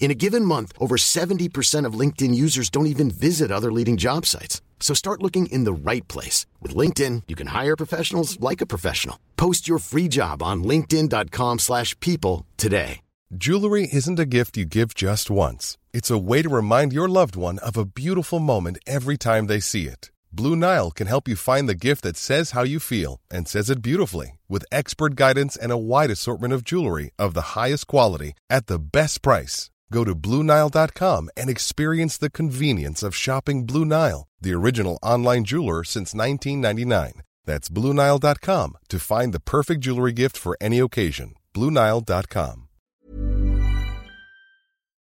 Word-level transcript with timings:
In 0.00 0.10
a 0.10 0.14
given 0.14 0.46
month, 0.46 0.72
over 0.80 0.96
70% 0.96 1.84
of 1.84 1.92
LinkedIn 1.92 2.34
users 2.34 2.70
don't 2.70 2.92
even 2.94 3.10
visit 3.10 3.52
other 3.52 3.70
leading 3.70 3.98
job 3.98 4.26
sites. 4.26 4.60
So 4.80 4.94
start 4.94 5.22
looking 5.22 5.46
in 5.52 5.64
the 5.64 5.72
right 5.72 6.08
place. 6.08 6.46
With 6.60 6.74
LinkedIn, 6.74 7.24
you 7.28 7.36
can 7.36 7.48
hire 7.48 7.76
professionals 7.76 8.40
like 8.40 8.62
a 8.62 8.66
professional. 8.66 9.18
Post 9.36 9.68
your 9.68 9.78
free 9.78 10.08
job 10.08 10.42
on 10.42 10.64
linkedin.com 10.64 11.58
slash 11.58 11.94
people 12.00 12.46
today. 12.56 13.00
Jewelry 13.36 13.88
isn't 13.92 14.18
a 14.18 14.26
gift 14.26 14.56
you 14.56 14.64
give 14.64 14.92
just 14.92 15.30
once. 15.30 15.78
It's 15.92 16.10
a 16.10 16.18
way 16.18 16.42
to 16.42 16.48
remind 16.48 16.92
your 16.92 17.08
loved 17.08 17.36
one 17.36 17.60
of 17.60 17.76
a 17.76 17.84
beautiful 17.84 18.40
moment 18.40 18.78
every 18.88 19.16
time 19.16 19.46
they 19.46 19.60
see 19.60 19.86
it. 19.86 20.10
Blue 20.32 20.56
Nile 20.56 20.90
can 20.90 21.06
help 21.06 21.28
you 21.28 21.36
find 21.36 21.68
the 21.68 21.76
gift 21.76 22.02
that 22.02 22.16
says 22.16 22.52
how 22.52 22.64
you 22.64 22.80
feel 22.80 23.20
and 23.30 23.46
says 23.46 23.70
it 23.70 23.82
beautifully 23.82 24.38
with 24.48 24.64
expert 24.72 25.14
guidance 25.14 25.56
and 25.56 25.70
a 25.70 25.78
wide 25.78 26.10
assortment 26.10 26.52
of 26.52 26.64
jewelry 26.64 27.10
of 27.18 27.34
the 27.34 27.54
highest 27.54 27.86
quality 27.86 28.32
at 28.48 28.66
the 28.66 28.78
best 28.78 29.22
price. 29.22 29.70
Go 29.92 30.04
to 30.04 30.14
BlueNile.com 30.14 31.30
and 31.36 31.50
experience 31.50 32.16
the 32.16 32.30
convenience 32.30 33.02
of 33.02 33.14
shopping 33.14 33.66
Blue 33.66 33.84
Nile, 33.84 34.28
the 34.40 34.54
original 34.54 34.98
online 35.02 35.44
jeweler 35.44 35.84
since 35.84 36.14
1999. 36.14 37.22
That's 37.44 37.68
BlueNile.com 37.68 38.78
to 38.88 38.98
find 38.98 39.34
the 39.34 39.40
perfect 39.40 39.80
jewelry 39.80 40.12
gift 40.12 40.36
for 40.36 40.56
any 40.60 40.78
occasion. 40.78 41.34
BlueNile.com. 41.54 42.68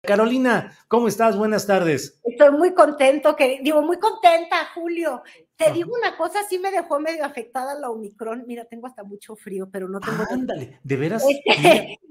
Carolina, 0.03 0.71
¿cómo 0.87 1.09
estás? 1.09 1.35
Buenas 1.35 1.67
tardes. 1.67 2.21
Estoy 2.23 2.51
muy 2.51 2.73
contento, 2.73 3.35
que 3.35 3.59
digo, 3.61 3.81
muy 3.81 3.99
contenta, 3.99 4.69
Julio. 4.73 5.21
Te 5.57 5.65
ah. 5.65 5.71
digo 5.71 5.91
una 5.93 6.15
cosa, 6.15 6.39
sí 6.47 6.59
me 6.59 6.71
dejó 6.71 6.99
medio 6.99 7.25
afectada 7.25 7.75
la 7.75 7.89
Omicron. 7.89 8.45
Mira, 8.47 8.63
tengo 8.65 8.87
hasta 8.87 9.03
mucho 9.03 9.35
frío, 9.35 9.67
pero 9.69 9.89
no 9.89 9.99
tengo. 9.99 10.23
Ah, 10.23 10.27
ándale, 10.33 10.79
de 10.83 10.95
veras. 10.95 11.23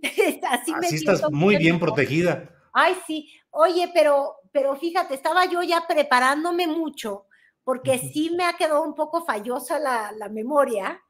Este, 0.03 0.47
así 0.47 0.73
me 0.73 0.87
Así 0.87 0.97
estás 0.97 1.19
siento 1.19 1.31
muy 1.31 1.57
bien 1.57 1.77
mejor. 1.77 1.91
protegida. 1.91 2.56
Ay, 2.79 2.95
sí. 3.07 3.33
Oye, 3.53 3.91
pero, 3.95 4.37
pero 4.53 4.77
fíjate, 4.77 5.15
estaba 5.15 5.47
yo 5.47 5.63
ya 5.63 5.87
preparándome 5.89 6.67
mucho, 6.67 7.25
porque 7.65 7.99
sí 7.99 8.31
me 8.37 8.45
ha 8.45 8.53
quedado 8.53 8.83
un 8.83 8.95
poco 8.95 9.25
fallosa 9.25 9.79
la, 9.79 10.13
la 10.13 10.29
memoria. 10.29 11.03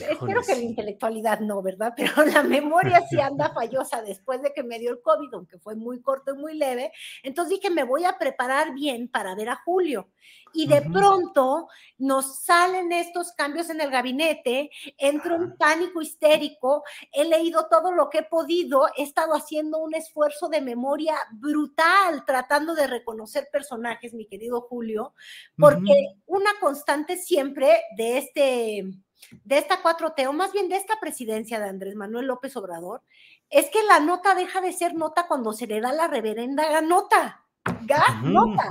Espero 0.00 0.42
que 0.42 0.54
la 0.54 0.62
intelectualidad 0.62 1.40
no, 1.40 1.62
¿verdad? 1.62 1.92
Pero 1.96 2.24
la 2.24 2.42
memoria 2.42 3.02
sí 3.08 3.20
anda 3.20 3.50
fallosa 3.54 4.02
después 4.02 4.42
de 4.42 4.52
que 4.52 4.62
me 4.62 4.78
dio 4.78 4.90
el 4.90 5.02
COVID, 5.02 5.34
aunque 5.34 5.58
fue 5.58 5.74
muy 5.74 6.00
corto 6.00 6.34
y 6.34 6.38
muy 6.38 6.54
leve. 6.54 6.92
Entonces 7.22 7.60
dije, 7.60 7.70
me 7.70 7.84
voy 7.84 8.04
a 8.04 8.18
preparar 8.18 8.74
bien 8.74 9.08
para 9.08 9.34
ver 9.34 9.50
a 9.50 9.56
Julio. 9.64 10.08
Y 10.54 10.66
de 10.66 10.82
pronto 10.82 11.68
nos 11.96 12.42
salen 12.42 12.92
estos 12.92 13.32
cambios 13.32 13.70
en 13.70 13.80
el 13.80 13.90
gabinete, 13.90 14.70
entro 14.98 15.36
en 15.36 15.56
pánico 15.56 16.02
histérico, 16.02 16.84
he 17.10 17.24
leído 17.24 17.68
todo 17.70 17.90
lo 17.90 18.10
que 18.10 18.18
he 18.18 18.22
podido, 18.22 18.86
he 18.96 19.02
estado 19.02 19.34
haciendo 19.34 19.78
un 19.78 19.94
esfuerzo 19.94 20.48
de 20.48 20.60
memoria 20.60 21.16
brutal, 21.32 22.24
tratando 22.26 22.74
de 22.74 22.86
reconocer 22.86 23.48
personajes, 23.50 24.12
mi 24.12 24.26
querido 24.26 24.60
Julio, 24.60 25.14
porque 25.56 26.08
una 26.26 26.50
constante 26.60 27.16
siempre 27.16 27.82
de 27.96 28.18
este 28.18 28.84
de 29.44 29.58
esta 29.58 29.82
4T, 29.82 30.26
o 30.28 30.32
más 30.32 30.52
bien 30.52 30.68
de 30.68 30.76
esta 30.76 31.00
presidencia 31.00 31.58
de 31.58 31.68
Andrés 31.68 31.94
Manuel 31.94 32.26
López 32.26 32.56
Obrador, 32.56 33.02
es 33.50 33.70
que 33.70 33.82
la 33.82 34.00
nota 34.00 34.34
deja 34.34 34.60
de 34.60 34.72
ser 34.72 34.94
nota 34.94 35.26
cuando 35.26 35.52
se 35.52 35.66
le 35.66 35.80
da 35.80 35.92
la 35.92 36.08
reverenda 36.08 36.68
ganota. 36.70 37.38
Ganota. 37.84 38.68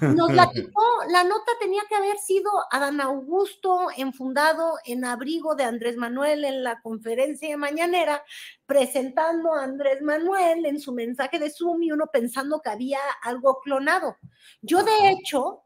Nos 0.00 0.32
la 0.32 0.50
quitó. 0.52 0.80
La 1.08 1.24
nota 1.24 1.52
tenía 1.58 1.82
que 1.88 1.94
haber 1.94 2.18
sido 2.18 2.50
Adán 2.70 3.00
Augusto 3.00 3.88
enfundado 3.96 4.74
en 4.84 5.04
abrigo 5.04 5.54
de 5.54 5.64
Andrés 5.64 5.96
Manuel 5.96 6.44
en 6.44 6.62
la 6.62 6.80
conferencia 6.82 7.56
mañanera, 7.56 8.22
presentando 8.66 9.54
a 9.54 9.64
Andrés 9.64 10.02
Manuel 10.02 10.66
en 10.66 10.78
su 10.78 10.92
mensaje 10.92 11.38
de 11.38 11.50
Zoom 11.50 11.82
y 11.82 11.92
uno 11.92 12.08
pensando 12.12 12.60
que 12.60 12.70
había 12.70 13.00
algo 13.22 13.60
clonado. 13.60 14.16
Yo, 14.60 14.82
de 14.82 15.10
hecho, 15.10 15.62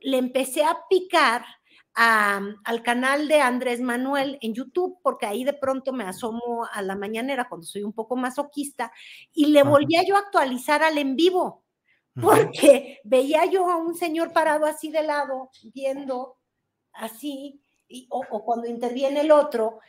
le 0.00 0.16
empecé 0.16 0.64
a 0.64 0.78
picar 0.88 1.44
a- 2.00 2.40
al 2.64 2.82
canal 2.84 3.26
de 3.26 3.40
Andrés 3.40 3.80
Manuel 3.80 4.38
en 4.40 4.54
YouTube, 4.54 4.98
porque 5.02 5.26
ahí 5.26 5.42
de 5.42 5.52
pronto 5.52 5.92
me 5.92 6.04
asomo 6.04 6.64
a 6.72 6.80
la 6.80 6.94
mañanera 6.94 7.48
cuando 7.48 7.66
soy 7.66 7.82
un 7.82 7.92
poco 7.92 8.14
masoquista, 8.14 8.92
y 9.32 9.46
le 9.46 9.60
Ajá. 9.60 9.70
volví 9.70 9.96
a 9.96 10.04
yo 10.06 10.16
actualizar 10.16 10.82
al 10.84 10.96
en 10.96 11.16
vivo 11.16 11.64
porque 12.20 12.98
veía 13.04 13.44
yo 13.46 13.68
a 13.68 13.76
un 13.76 13.94
señor 13.96 14.32
parado 14.32 14.64
así 14.66 14.90
de 14.90 15.02
lado, 15.02 15.50
viendo 15.74 16.36
así, 16.92 17.60
y- 17.88 18.06
o, 18.10 18.22
o 18.30 18.44
cuando 18.44 18.68
interviene 18.68 19.20
el 19.22 19.32
otro, 19.32 19.80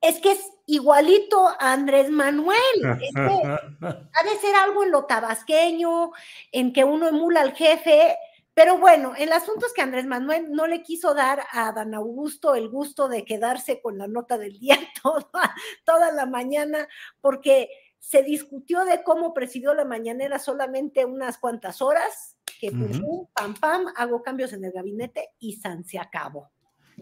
es 0.00 0.20
que 0.20 0.32
es 0.32 0.50
igualito 0.66 1.48
a 1.48 1.72
Andrés 1.72 2.10
Manuel. 2.10 2.58
Es 3.00 3.14
que 3.14 3.20
ha 3.86 4.22
de 4.22 4.38
ser 4.40 4.54
algo 4.62 4.84
en 4.84 4.90
lo 4.90 5.06
tabasqueño, 5.06 6.10
en 6.52 6.74
que 6.74 6.84
uno 6.84 7.08
emula 7.08 7.40
al 7.40 7.54
jefe. 7.54 8.16
Pero 8.54 8.78
bueno, 8.78 9.14
el 9.16 9.32
asunto 9.32 9.66
es 9.66 9.72
que 9.72 9.82
Andrés 9.82 10.06
Manuel 10.06 10.52
no 10.52 10.66
le 10.66 10.82
quiso 10.82 11.12
dar 11.12 11.42
a 11.50 11.72
Dan 11.72 11.94
Augusto 11.94 12.54
el 12.54 12.68
gusto 12.68 13.08
de 13.08 13.24
quedarse 13.24 13.80
con 13.82 13.98
la 13.98 14.06
nota 14.06 14.38
del 14.38 14.58
día 14.58 14.78
toda, 15.02 15.54
toda 15.84 16.12
la 16.12 16.26
mañana, 16.26 16.88
porque 17.20 17.68
se 17.98 18.22
discutió 18.22 18.84
de 18.84 19.02
cómo 19.02 19.34
presidió 19.34 19.74
la 19.74 19.84
mañanera 19.84 20.38
solamente 20.38 21.04
unas 21.04 21.38
cuantas 21.38 21.82
horas, 21.82 22.36
que 22.60 22.70
pum, 22.70 23.26
pam, 23.34 23.54
pam, 23.54 23.86
hago 23.96 24.22
cambios 24.22 24.52
en 24.52 24.64
el 24.64 24.72
gabinete 24.72 25.30
y 25.38 25.54
San 25.56 25.84
se 25.84 25.98
acabó. 25.98 26.53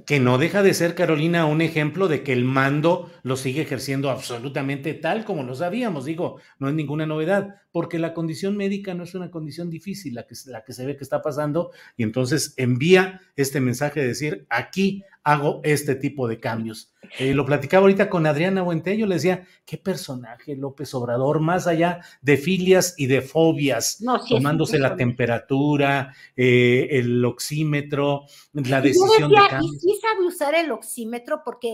Que 0.07 0.21
no 0.21 0.39
deja 0.39 0.63
de 0.63 0.75
ser, 0.75 0.95
Carolina, 0.95 1.47
un 1.47 1.61
ejemplo 1.61 2.09
de 2.09 2.23
que 2.23 2.33
el 2.33 2.45
mando 2.45 3.11
lo 3.23 3.37
sigue 3.37 3.63
ejerciendo 3.63 4.11
absolutamente 4.11 4.95
tal 4.95 5.25
como 5.25 5.43
lo 5.43 5.55
sabíamos. 5.55 6.07
Digo, 6.07 6.41
no 6.59 6.69
es 6.69 6.75
ninguna 6.75 7.07
novedad, 7.07 7.57
porque 7.73 7.99
la 7.99 8.15
condición 8.15 8.57
médica 8.57 8.95
no 8.95 9.05
es 9.05 9.15
una 9.15 9.31
condición 9.31 9.71
difícil, 9.71 10.15
la 10.15 10.27
que, 10.27 10.35
la 10.47 10.65
que 10.65 10.73
se 10.73 10.87
ve 10.87 10.97
que 10.97 11.05
está 11.05 11.23
pasando, 11.23 11.73
y 11.97 12.03
entonces 12.03 12.55
envía 12.57 13.21
este 13.37 13.61
mensaje 13.61 14.01
de 14.01 14.09
decir, 14.09 14.47
aquí 14.49 15.05
hago 15.25 15.61
este 15.65 15.95
tipo 15.95 16.27
de 16.29 16.41
cambios. 16.41 16.93
Eh, 17.19 17.35
lo 17.35 17.45
platicaba 17.45 17.83
ahorita 17.83 18.09
con 18.09 18.27
Adriana 18.27 18.63
Buentello, 18.63 19.07
le 19.07 19.17
decía, 19.17 19.47
qué 19.65 19.79
personaje 19.79 20.57
López 20.57 20.95
Obrador, 20.95 21.41
más 21.41 21.67
allá 21.67 22.01
de 22.23 22.37
filias 22.37 22.95
y 22.97 23.07
de 23.07 23.23
fobias, 23.23 24.01
No, 24.01 24.19
sí 24.19 24.35
tomándose 24.35 24.79
la 24.79 24.97
temperatura, 24.97 26.15
eh, 26.37 26.89
el 26.91 27.25
oxímetro, 27.25 28.25
la 28.53 28.81
decisión 28.81 29.31
de 29.31 29.37
cambio. 29.37 29.73
y 29.73 29.79
sí 29.79 30.01
sabe 30.01 30.27
usar 30.27 30.55
el 30.55 30.71
oxímetro 30.73 31.43
porque 31.45 31.73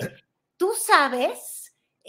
tú 0.57 0.71
sabes, 0.79 1.58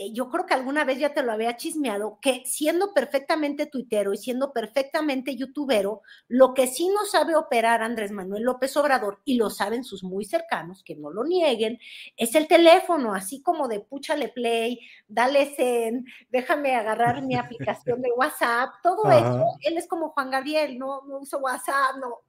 eh, 0.01 0.13
yo 0.13 0.29
creo 0.29 0.45
que 0.45 0.53
alguna 0.53 0.85
vez 0.85 0.97
ya 0.97 1.13
te 1.13 1.23
lo 1.23 1.33
había 1.33 1.57
chismeado, 1.57 2.19
que 2.21 2.43
siendo 2.45 2.93
perfectamente 2.93 3.65
tuitero 3.65 4.13
y 4.13 4.17
siendo 4.17 4.53
perfectamente 4.53 5.35
youtubero, 5.35 6.03
lo 6.29 6.53
que 6.53 6.67
sí 6.67 6.87
no 6.87 7.05
sabe 7.05 7.35
operar 7.35 7.83
Andrés 7.83 8.13
Manuel 8.13 8.43
López 8.43 8.77
Obrador, 8.77 9.19
y 9.25 9.35
lo 9.35 9.49
saben 9.49 9.83
sus 9.83 10.01
muy 10.01 10.23
cercanos, 10.23 10.83
que 10.83 10.95
no 10.95 11.11
lo 11.11 11.25
nieguen, 11.25 11.79
es 12.15 12.33
el 12.35 12.47
teléfono, 12.47 13.13
así 13.13 13.41
como 13.41 13.67
de 13.67 13.81
púchale 13.81 14.29
play, 14.29 14.79
dale 15.09 15.53
send, 15.53 16.07
déjame 16.29 16.75
agarrar 16.75 17.21
mi 17.21 17.35
aplicación 17.35 18.01
de 18.01 18.11
WhatsApp, 18.15 18.75
todo 18.81 19.05
Ajá. 19.05 19.19
eso, 19.19 19.45
él 19.63 19.77
es 19.77 19.85
como 19.85 20.11
Juan 20.11 20.31
Gabriel, 20.31 20.79
no, 20.79 21.01
no 21.07 21.19
uso 21.19 21.39
WhatsApp, 21.39 21.97
no, 21.99 22.19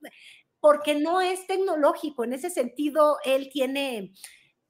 porque 0.60 0.95
no 0.95 1.21
es 1.21 1.47
tecnológico. 1.47 2.24
En 2.24 2.33
ese 2.33 2.50
sentido, 2.50 3.18
él 3.24 3.48
tiene, 3.53 4.12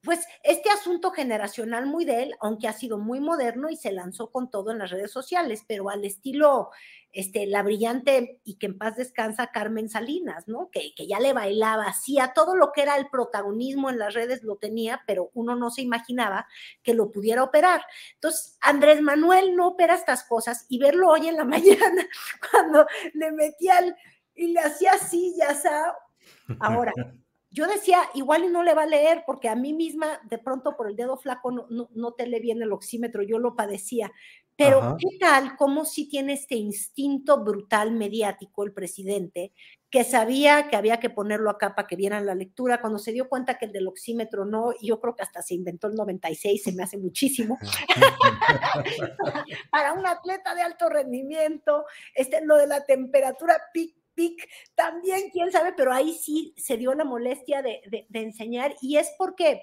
pues, 0.03 0.25
este 0.43 0.69
asunto 0.69 1.11
generacional 1.11 1.85
muy 1.85 2.05
de 2.05 2.23
él, 2.23 2.35
aunque 2.39 2.67
ha 2.67 2.73
sido 2.73 2.97
muy 2.97 3.19
moderno 3.19 3.69
y 3.69 3.75
se 3.75 3.91
lanzó 3.91 4.31
con 4.31 4.49
todo 4.49 4.71
en 4.71 4.79
las 4.79 4.89
redes 4.89 5.11
sociales, 5.11 5.63
pero 5.67 5.89
al 5.89 6.03
estilo, 6.05 6.71
este, 7.11 7.45
la 7.45 7.61
brillante 7.61 8.39
y 8.43 8.55
que 8.55 8.65
en 8.65 8.77
paz 8.77 8.95
descansa 8.95 9.51
Carmen 9.51 9.89
Salinas, 9.89 10.47
¿no? 10.47 10.69
Que, 10.71 10.93
que 10.95 11.07
ya 11.07 11.19
le 11.19 11.33
bailaba, 11.33 11.85
hacía 11.85 12.33
todo 12.33 12.55
lo 12.55 12.71
que 12.71 12.81
era 12.81 12.97
el 12.97 13.09
protagonismo 13.09 13.89
en 13.89 13.99
las 13.99 14.13
redes 14.13 14.43
lo 14.43 14.55
tenía, 14.55 15.03
pero 15.05 15.29
uno 15.33 15.55
no 15.55 15.69
se 15.69 15.81
imaginaba 15.81 16.47
que 16.83 16.93
lo 16.93 17.11
pudiera 17.11 17.43
operar. 17.43 17.81
Entonces, 18.15 18.57
Andrés 18.61 19.01
Manuel 19.01 19.55
no 19.55 19.67
opera 19.67 19.95
estas 19.95 20.23
cosas 20.23 20.65
y 20.67 20.79
verlo 20.79 21.09
hoy 21.09 21.27
en 21.27 21.37
la 21.37 21.45
mañana, 21.45 22.07
cuando 22.51 22.85
le 23.13 23.31
metía 23.31 23.79
el 23.79 23.95
y 24.35 24.47
le 24.47 24.59
hacía 24.59 24.93
así, 24.93 25.35
ya 25.37 25.53
sabes. 25.53 25.93
Ahora, 26.59 26.93
yo 27.51 27.67
decía, 27.67 27.99
igual 28.13 28.45
y 28.45 28.47
no 28.47 28.63
le 28.63 28.73
va 28.73 28.83
a 28.83 28.87
leer, 28.87 29.23
porque 29.25 29.49
a 29.49 29.55
mí 29.55 29.73
misma, 29.73 30.21
de 30.23 30.37
pronto 30.37 30.77
por 30.77 30.89
el 30.89 30.95
dedo 30.95 31.17
flaco, 31.17 31.51
no, 31.51 31.67
no, 31.69 32.11
te 32.13 32.25
lee 32.25 32.39
bien 32.39 32.61
el 32.61 32.71
oxímetro, 32.71 33.23
yo 33.23 33.39
lo 33.39 33.57
padecía. 33.57 34.11
Pero, 34.55 34.95
¿qué 34.97 35.17
tal? 35.19 35.57
Como 35.57 35.85
si 35.85 36.07
tiene 36.07 36.33
este 36.33 36.55
instinto 36.55 37.43
brutal 37.43 37.91
mediático 37.91 38.63
el 38.63 38.71
presidente, 38.71 39.51
que 39.89 40.05
sabía 40.05 40.69
que 40.69 40.77
había 40.77 40.99
que 40.99 41.09
ponerlo 41.09 41.49
acá 41.49 41.75
para 41.75 41.87
que 41.87 41.97
vieran 41.97 42.25
la 42.25 42.35
lectura, 42.35 42.79
cuando 42.79 42.99
se 42.99 43.11
dio 43.11 43.27
cuenta 43.27 43.57
que 43.57 43.65
el 43.65 43.73
del 43.73 43.87
oxímetro 43.87 44.45
no, 44.45 44.71
y 44.79 44.87
yo 44.87 45.01
creo 45.01 45.15
que 45.15 45.23
hasta 45.23 45.41
se 45.41 45.55
inventó 45.55 45.87
el 45.87 45.95
96, 45.95 46.63
se 46.63 46.71
me 46.71 46.83
hace 46.83 46.97
muchísimo, 46.97 47.57
para 49.71 49.93
un 49.93 50.05
atleta 50.05 50.55
de 50.55 50.61
alto 50.61 50.89
rendimiento, 50.89 51.85
este, 52.13 52.45
lo 52.45 52.55
de 52.55 52.67
la 52.67 52.85
temperatura 52.85 53.59
pic 53.73 54.00
también, 54.75 55.29
quién 55.31 55.51
sabe, 55.51 55.73
pero 55.73 55.93
ahí 55.93 56.13
sí 56.13 56.53
se 56.57 56.77
dio 56.77 56.93
la 56.93 57.03
molestia 57.03 57.61
de, 57.61 57.81
de 58.07 58.19
enseñar 58.19 58.75
y 58.81 58.97
es 58.97 59.11
porque 59.17 59.61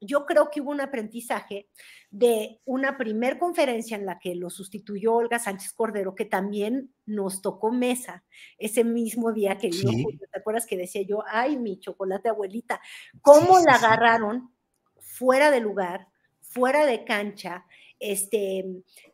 yo 0.00 0.24
creo 0.24 0.50
que 0.50 0.60
hubo 0.60 0.70
un 0.70 0.80
aprendizaje 0.80 1.68
de 2.10 2.60
una 2.64 2.96
primer 2.96 3.38
conferencia 3.38 3.96
en 3.96 4.06
la 4.06 4.18
que 4.18 4.34
lo 4.34 4.48
sustituyó 4.48 5.14
Olga 5.14 5.38
Sánchez 5.38 5.72
Cordero, 5.74 6.14
que 6.14 6.24
también 6.24 6.94
nos 7.04 7.42
tocó 7.42 7.70
mesa 7.70 8.24
ese 8.58 8.82
mismo 8.82 9.32
día 9.32 9.58
que 9.58 9.70
yo, 9.70 9.90
¿te 9.90 10.38
acuerdas 10.38 10.66
que 10.66 10.78
decía 10.78 11.02
yo, 11.02 11.22
ay, 11.26 11.56
mi 11.58 11.78
chocolate 11.78 12.30
abuelita, 12.30 12.80
cómo 13.20 13.58
la 13.60 13.74
agarraron 13.74 14.54
fuera 14.98 15.50
de 15.50 15.60
lugar, 15.60 16.08
fuera 16.40 16.86
de 16.86 17.04
cancha, 17.04 17.66
este, 18.00 18.64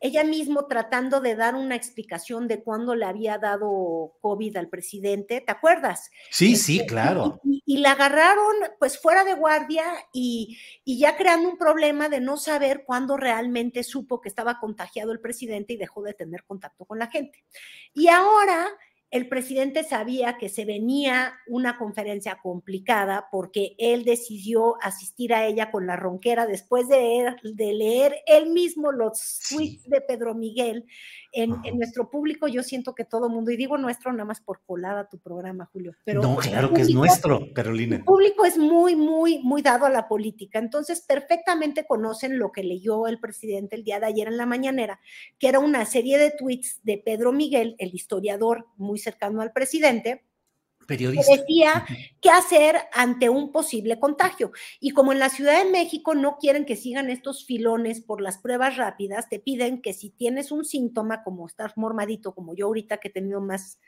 ella 0.00 0.22
mismo 0.22 0.66
tratando 0.66 1.20
de 1.20 1.34
dar 1.34 1.56
una 1.56 1.74
explicación 1.74 2.46
de 2.46 2.62
cuándo 2.62 2.94
le 2.94 3.04
había 3.04 3.36
dado 3.36 4.14
COVID 4.20 4.56
al 4.56 4.68
presidente, 4.68 5.40
¿te 5.40 5.52
acuerdas? 5.52 6.08
Sí, 6.30 6.56
sí, 6.56 6.76
este, 6.76 6.86
claro. 6.86 7.40
Y, 7.44 7.78
la 7.78 7.92
agarraron 7.92 8.54
pues 8.78 8.98
fuera 8.98 9.24
de 9.24 9.34
guardia 9.34 9.84
y, 10.12 10.56
y, 10.84 10.98
ya 10.98 11.16
creando 11.16 11.48
un 11.50 11.58
problema 11.58 12.08
de 12.08 12.20
no 12.20 12.36
saber 12.36 12.84
cuándo 12.86 13.16
realmente 13.16 13.82
supo 13.82 14.20
que 14.20 14.28
estaba 14.28 14.60
contagiado 14.60 15.12
el 15.12 15.20
presidente 15.20 15.72
y 15.72 15.76
dejó 15.76 16.02
de 16.02 16.14
tener 16.14 16.44
contacto 16.44 16.84
con 16.84 16.98
la 16.98 17.08
gente. 17.08 17.44
Y 17.92 18.08
ahora 18.08 18.68
el 19.10 19.28
presidente 19.28 19.84
sabía 19.84 20.36
que 20.36 20.48
se 20.48 20.64
venía 20.64 21.34
una 21.46 21.78
conferencia 21.78 22.38
complicada 22.42 23.28
porque 23.30 23.76
él 23.78 24.04
decidió 24.04 24.76
asistir 24.82 25.32
a 25.32 25.46
ella 25.46 25.70
con 25.70 25.86
la 25.86 25.96
ronquera 25.96 26.46
después 26.46 26.88
de, 26.88 27.36
leer 27.54 28.16
él 28.26 28.50
mismo 28.50 28.90
los 28.90 29.40
tweets 29.48 29.88
de 29.88 30.00
Pedro 30.00 30.34
Miguel 30.34 30.86
en, 31.36 31.78
nuestro 31.78 32.10
público. 32.10 32.48
Yo 32.48 32.62
siento 32.62 32.94
que 32.94 33.04
todo 33.04 33.28
mundo, 33.28 33.50
y 33.50 33.56
digo 33.56 33.76
nuestro 33.78 34.12
nada 34.12 34.24
más 34.24 34.40
por 34.40 34.62
colada 34.64 35.08
tu 35.08 35.18
programa, 35.18 35.68
Julio. 35.72 35.92
Pero 36.04 36.22
no, 36.22 36.36
claro 36.36 36.72
que 36.72 36.82
es 36.82 36.90
nuestro, 36.90 37.52
Carolina. 37.52 37.96
El 37.96 38.04
público 38.04 38.44
es 38.44 38.58
muy, 38.58 38.96
muy, 38.96 39.40
muy 39.40 39.62
dado 39.62 39.86
a 39.86 39.90
la 39.90 40.08
política. 40.08 40.58
Entonces, 40.58 41.02
perfectamente 41.06 41.86
conocen 41.86 42.38
lo 42.38 42.52
que 42.52 42.62
leyó 42.62 43.06
el 43.06 43.20
presidente 43.20 43.76
el 43.76 43.84
día 43.84 44.00
de 44.00 44.06
ayer 44.06 44.28
en 44.28 44.36
la 44.36 44.46
mañanera, 44.46 45.00
que 45.38 45.48
era 45.48 45.58
una 45.58 45.84
serie 45.84 46.18
de 46.18 46.30
tweets 46.30 46.80
de 46.82 46.98
Pedro 46.98 47.32
Miguel, 47.32 47.76
el 47.78 47.94
historiador 47.94 48.66
muy 48.76 48.98
cercano 48.98 49.42
al 49.42 49.52
presidente, 49.52 50.25
Periodista. 50.86 51.24
que 51.32 51.38
decía 51.38 51.86
qué 52.20 52.30
hacer 52.30 52.76
ante 52.92 53.28
un 53.28 53.52
posible 53.52 53.98
contagio. 53.98 54.52
Y 54.80 54.90
como 54.90 55.12
en 55.12 55.18
la 55.18 55.28
Ciudad 55.28 55.62
de 55.62 55.70
México 55.70 56.14
no 56.14 56.38
quieren 56.38 56.64
que 56.64 56.76
sigan 56.76 57.10
estos 57.10 57.44
filones 57.44 58.00
por 58.00 58.20
las 58.20 58.38
pruebas 58.38 58.76
rápidas, 58.76 59.28
te 59.28 59.38
piden 59.38 59.82
que 59.82 59.92
si 59.92 60.10
tienes 60.10 60.52
un 60.52 60.64
síntoma 60.64 61.22
como 61.22 61.46
estar 61.46 61.72
mormadito, 61.76 62.34
como 62.34 62.54
yo 62.54 62.66
ahorita 62.66 62.98
que 62.98 63.08
he 63.08 63.12
tenido 63.12 63.40
más, 63.40 63.78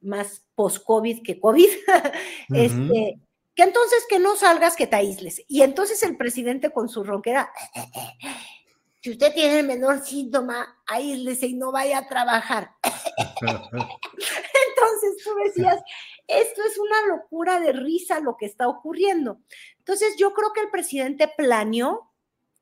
más 0.00 0.44
post-COVID 0.54 1.22
que 1.22 1.40
COVID, 1.40 1.68
este, 2.50 3.20
que 3.54 3.62
entonces 3.62 4.04
que 4.08 4.18
no 4.18 4.36
salgas, 4.36 4.76
que 4.76 4.86
te 4.86 4.96
aísles. 4.96 5.42
Y 5.48 5.62
entonces 5.62 6.02
el 6.02 6.16
presidente 6.16 6.70
con 6.70 6.88
su 6.88 7.04
ronquera, 7.04 7.50
si 9.00 9.12
usted 9.12 9.32
tiene 9.32 9.60
el 9.60 9.66
menor 9.66 10.04
síntoma, 10.04 10.76
aíslese 10.86 11.46
y 11.46 11.54
no 11.54 11.70
vaya 11.70 11.98
a 11.98 12.08
trabajar. 12.08 12.72
Entonces 14.68 15.24
tú 15.24 15.34
decías, 15.44 15.80
esto 16.28 16.62
es 16.62 16.78
una 16.78 17.06
locura 17.06 17.58
de 17.58 17.72
risa 17.72 18.20
lo 18.20 18.36
que 18.36 18.46
está 18.46 18.68
ocurriendo. 18.68 19.40
Entonces 19.78 20.14
yo 20.16 20.32
creo 20.34 20.52
que 20.52 20.60
el 20.60 20.70
presidente 20.70 21.30
planeó 21.36 22.12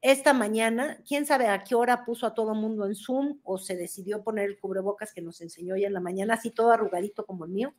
esta 0.00 0.32
mañana, 0.32 0.98
quién 1.06 1.26
sabe 1.26 1.48
a 1.48 1.64
qué 1.64 1.74
hora 1.74 2.04
puso 2.04 2.26
a 2.26 2.34
todo 2.34 2.52
el 2.52 2.58
mundo 2.58 2.86
en 2.86 2.94
Zoom 2.94 3.40
o 3.42 3.58
se 3.58 3.76
decidió 3.76 4.22
poner 4.22 4.46
el 4.46 4.58
cubrebocas 4.60 5.12
que 5.12 5.20
nos 5.20 5.40
enseñó 5.40 5.76
ya 5.76 5.88
en 5.88 5.94
la 5.94 6.00
mañana, 6.00 6.34
así 6.34 6.50
todo 6.50 6.70
arrugadito 6.70 7.26
como 7.26 7.44
el 7.44 7.50
mío. 7.50 7.74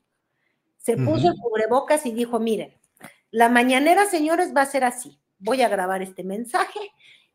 Se 0.77 0.97
puso 0.97 1.29
el 1.29 1.35
cubrebocas 1.39 2.05
y 2.05 2.11
dijo, 2.11 2.39
miren, 2.39 2.77
la 3.31 3.49
mañanera, 3.49 4.05
señores, 4.05 4.53
va 4.55 4.61
a 4.61 4.65
ser 4.65 4.83
así. 4.83 5.19
Voy 5.39 5.61
a 5.61 5.69
grabar 5.69 6.01
este 6.01 6.23
mensaje 6.23 6.79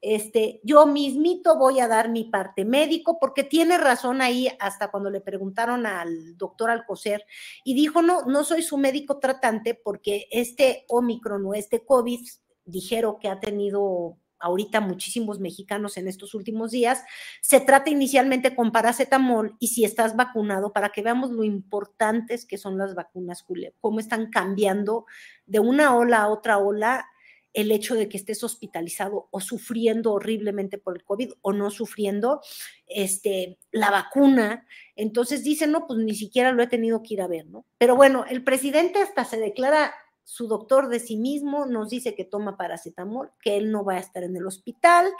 este, 0.02 0.60
yo 0.64 0.84
mismito 0.84 1.56
voy 1.56 1.78
a 1.78 1.86
dar 1.86 2.10
mi 2.10 2.24
parte 2.24 2.64
médico, 2.64 3.18
porque 3.20 3.44
tiene 3.44 3.78
razón 3.78 4.20
ahí 4.20 4.48
hasta 4.58 4.90
cuando 4.90 5.10
le 5.10 5.20
preguntaron 5.20 5.86
al 5.86 6.36
doctor 6.36 6.70
Alcocer 6.70 7.24
y 7.64 7.74
dijo, 7.74 8.02
no, 8.02 8.22
no 8.22 8.42
soy 8.42 8.62
su 8.62 8.76
médico 8.76 9.20
tratante 9.20 9.74
porque 9.74 10.26
este 10.32 10.84
Omicron 10.88 11.46
o 11.46 11.54
este 11.54 11.84
COVID, 11.86 12.20
dijeron 12.64 13.16
que 13.20 13.28
ha 13.28 13.40
tenido 13.40 14.18
ahorita 14.42 14.80
muchísimos 14.80 15.38
mexicanos 15.38 15.96
en 15.96 16.08
estos 16.08 16.34
últimos 16.34 16.72
días, 16.72 17.04
se 17.40 17.60
trata 17.60 17.90
inicialmente 17.90 18.56
con 18.56 18.72
paracetamol 18.72 19.56
y 19.60 19.68
si 19.68 19.84
estás 19.84 20.16
vacunado, 20.16 20.72
para 20.72 20.88
que 20.88 21.02
veamos 21.02 21.30
lo 21.30 21.44
importantes 21.44 22.44
que 22.44 22.58
son 22.58 22.76
las 22.76 22.96
vacunas, 22.96 23.42
Julio, 23.42 23.72
cómo 23.80 24.00
están 24.00 24.30
cambiando 24.30 25.06
de 25.46 25.60
una 25.60 25.94
ola 25.94 26.22
a 26.22 26.28
otra 26.28 26.58
ola 26.58 27.06
el 27.54 27.70
hecho 27.70 27.94
de 27.94 28.08
que 28.08 28.16
estés 28.16 28.42
hospitalizado 28.42 29.28
o 29.30 29.40
sufriendo 29.40 30.12
horriblemente 30.12 30.78
por 30.78 30.96
el 30.96 31.04
COVID 31.04 31.32
o 31.42 31.52
no 31.52 31.70
sufriendo 31.70 32.40
este, 32.86 33.58
la 33.70 33.90
vacuna. 33.90 34.66
Entonces 34.96 35.44
dicen, 35.44 35.72
no, 35.72 35.86
pues 35.86 35.98
ni 35.98 36.14
siquiera 36.14 36.52
lo 36.52 36.62
he 36.62 36.66
tenido 36.66 37.02
que 37.02 37.14
ir 37.14 37.22
a 37.22 37.28
ver, 37.28 37.46
¿no? 37.46 37.66
Pero 37.78 37.96
bueno, 37.96 38.24
el 38.28 38.42
presidente 38.42 39.00
hasta 39.00 39.24
se 39.24 39.38
declara 39.38 39.92
su 40.24 40.46
doctor 40.46 40.88
de 40.88 41.00
sí 41.00 41.16
mismo, 41.16 41.66
nos 41.66 41.90
dice 41.90 42.14
que 42.14 42.24
toma 42.24 42.56
paracetamol, 42.56 43.32
que 43.42 43.56
él 43.56 43.70
no 43.70 43.84
va 43.84 43.94
a 43.94 44.00
estar 44.00 44.22
en 44.22 44.36
el 44.36 44.46
hospital, 44.46 45.10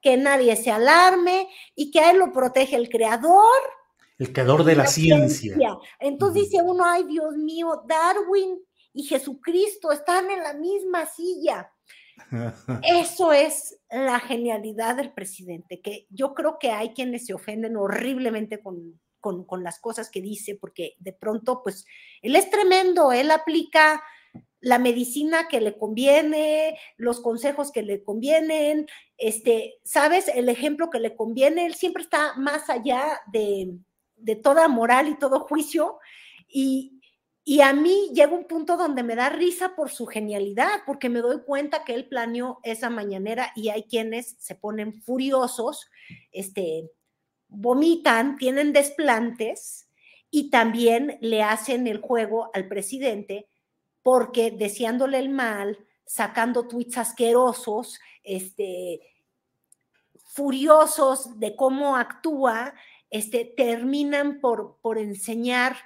que 0.00 0.16
nadie 0.16 0.56
se 0.56 0.70
alarme 0.70 1.48
y 1.74 1.90
que 1.90 2.00
a 2.00 2.10
él 2.10 2.18
lo 2.18 2.32
protege 2.32 2.76
el 2.76 2.88
creador. 2.88 3.60
El 4.18 4.32
creador 4.32 4.64
de 4.64 4.74
la, 4.74 4.86
ciencia. 4.86 5.56
Entonces 6.00 6.44
dice 6.44 6.62
uno, 6.62 6.84
ay 6.84 7.04
Dios 7.04 7.36
mío, 7.36 7.82
Darwin 7.86 8.58
y 8.96 9.02
Jesucristo 9.02 9.92
están 9.92 10.30
en 10.30 10.42
la 10.42 10.54
misma 10.54 11.04
silla. 11.04 11.70
Eso 12.82 13.30
es 13.30 13.78
la 13.90 14.18
genialidad 14.20 14.96
del 14.96 15.12
presidente, 15.12 15.82
que 15.82 16.06
yo 16.08 16.32
creo 16.32 16.58
que 16.58 16.70
hay 16.70 16.94
quienes 16.94 17.26
se 17.26 17.34
ofenden 17.34 17.76
horriblemente 17.76 18.62
con, 18.62 18.98
con, 19.20 19.62
las 19.62 19.80
cosas 19.80 20.10
que 20.10 20.22
dice, 20.22 20.54
porque 20.54 20.94
de 20.98 21.12
pronto, 21.12 21.62
pues, 21.62 21.84
él 22.22 22.36
es 22.36 22.48
tremendo, 22.48 23.12
él 23.12 23.30
aplica 23.30 24.02
la 24.60 24.78
medicina 24.78 25.46
que 25.46 25.60
le 25.60 25.76
conviene, 25.76 26.78
los 26.96 27.20
consejos 27.20 27.72
que 27.72 27.82
le 27.82 28.02
convienen, 28.02 28.86
este, 29.18 29.74
sabes, 29.84 30.28
el 30.28 30.48
ejemplo 30.48 30.88
que 30.88 31.00
le 31.00 31.14
conviene, 31.14 31.66
él 31.66 31.74
siempre 31.74 32.02
está 32.02 32.34
más 32.36 32.70
allá 32.70 33.20
de, 33.30 33.76
de 34.16 34.36
toda 34.36 34.68
moral 34.68 35.08
y 35.08 35.18
todo 35.18 35.40
juicio, 35.40 35.98
y, 36.48 36.95
y 37.48 37.60
a 37.60 37.72
mí 37.72 38.10
llega 38.12 38.32
un 38.32 38.48
punto 38.48 38.76
donde 38.76 39.04
me 39.04 39.14
da 39.14 39.28
risa 39.28 39.76
por 39.76 39.88
su 39.88 40.04
genialidad, 40.06 40.80
porque 40.84 41.08
me 41.08 41.20
doy 41.20 41.42
cuenta 41.42 41.84
que 41.84 41.94
él 41.94 42.08
planeó 42.08 42.58
esa 42.64 42.90
mañanera 42.90 43.52
y 43.54 43.68
hay 43.68 43.84
quienes 43.84 44.34
se 44.40 44.56
ponen 44.56 45.00
furiosos, 45.02 45.88
este, 46.32 46.90
vomitan, 47.46 48.36
tienen 48.36 48.72
desplantes 48.72 49.88
y 50.28 50.50
también 50.50 51.18
le 51.20 51.44
hacen 51.44 51.86
el 51.86 52.00
juego 52.00 52.50
al 52.52 52.66
presidente 52.66 53.48
porque 54.02 54.50
deseándole 54.50 55.20
el 55.20 55.28
mal, 55.28 55.78
sacando 56.04 56.66
tweets 56.66 56.98
asquerosos, 56.98 58.00
este, 58.24 59.00
furiosos 60.34 61.38
de 61.38 61.54
cómo 61.54 61.96
actúa, 61.96 62.74
este, 63.08 63.44
terminan 63.44 64.40
por, 64.40 64.78
por 64.82 64.98
enseñar 64.98 65.76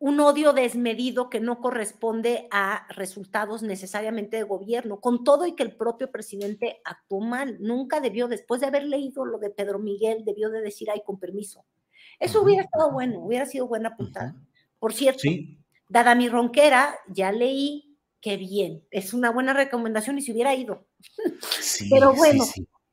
un 0.00 0.20
odio 0.20 0.52
desmedido 0.52 1.28
que 1.28 1.40
no 1.40 1.60
corresponde 1.60 2.46
a 2.50 2.86
resultados 2.90 3.62
necesariamente 3.62 4.36
de 4.36 4.44
gobierno, 4.44 5.00
con 5.00 5.24
todo 5.24 5.46
y 5.46 5.56
que 5.56 5.64
el 5.64 5.76
propio 5.76 6.10
presidente 6.10 6.80
actuó 6.84 7.20
mal. 7.20 7.56
Nunca 7.60 8.00
debió, 8.00 8.28
después 8.28 8.60
de 8.60 8.68
haber 8.68 8.84
leído 8.84 9.24
lo 9.24 9.38
de 9.38 9.50
Pedro 9.50 9.80
Miguel, 9.80 10.24
debió 10.24 10.50
de 10.50 10.60
decir, 10.60 10.88
ay, 10.90 11.02
con 11.04 11.18
permiso. 11.18 11.64
Eso 12.20 12.42
hubiera 12.42 12.62
estado 12.62 12.92
bueno, 12.92 13.18
hubiera 13.20 13.46
sido 13.46 13.66
buena 13.66 13.96
puntada. 13.96 14.36
Por 14.78 14.92
cierto, 14.92 15.22
dada 15.88 16.14
mi 16.14 16.28
ronquera, 16.28 16.96
ya 17.08 17.32
leí 17.32 17.96
que 18.20 18.36
bien, 18.36 18.84
es 18.90 19.14
una 19.14 19.30
buena 19.30 19.52
recomendación 19.52 20.18
y 20.18 20.22
si 20.22 20.32
hubiera 20.32 20.54
ido. 20.54 20.86
Pero 21.90 22.14
bueno, 22.14 22.44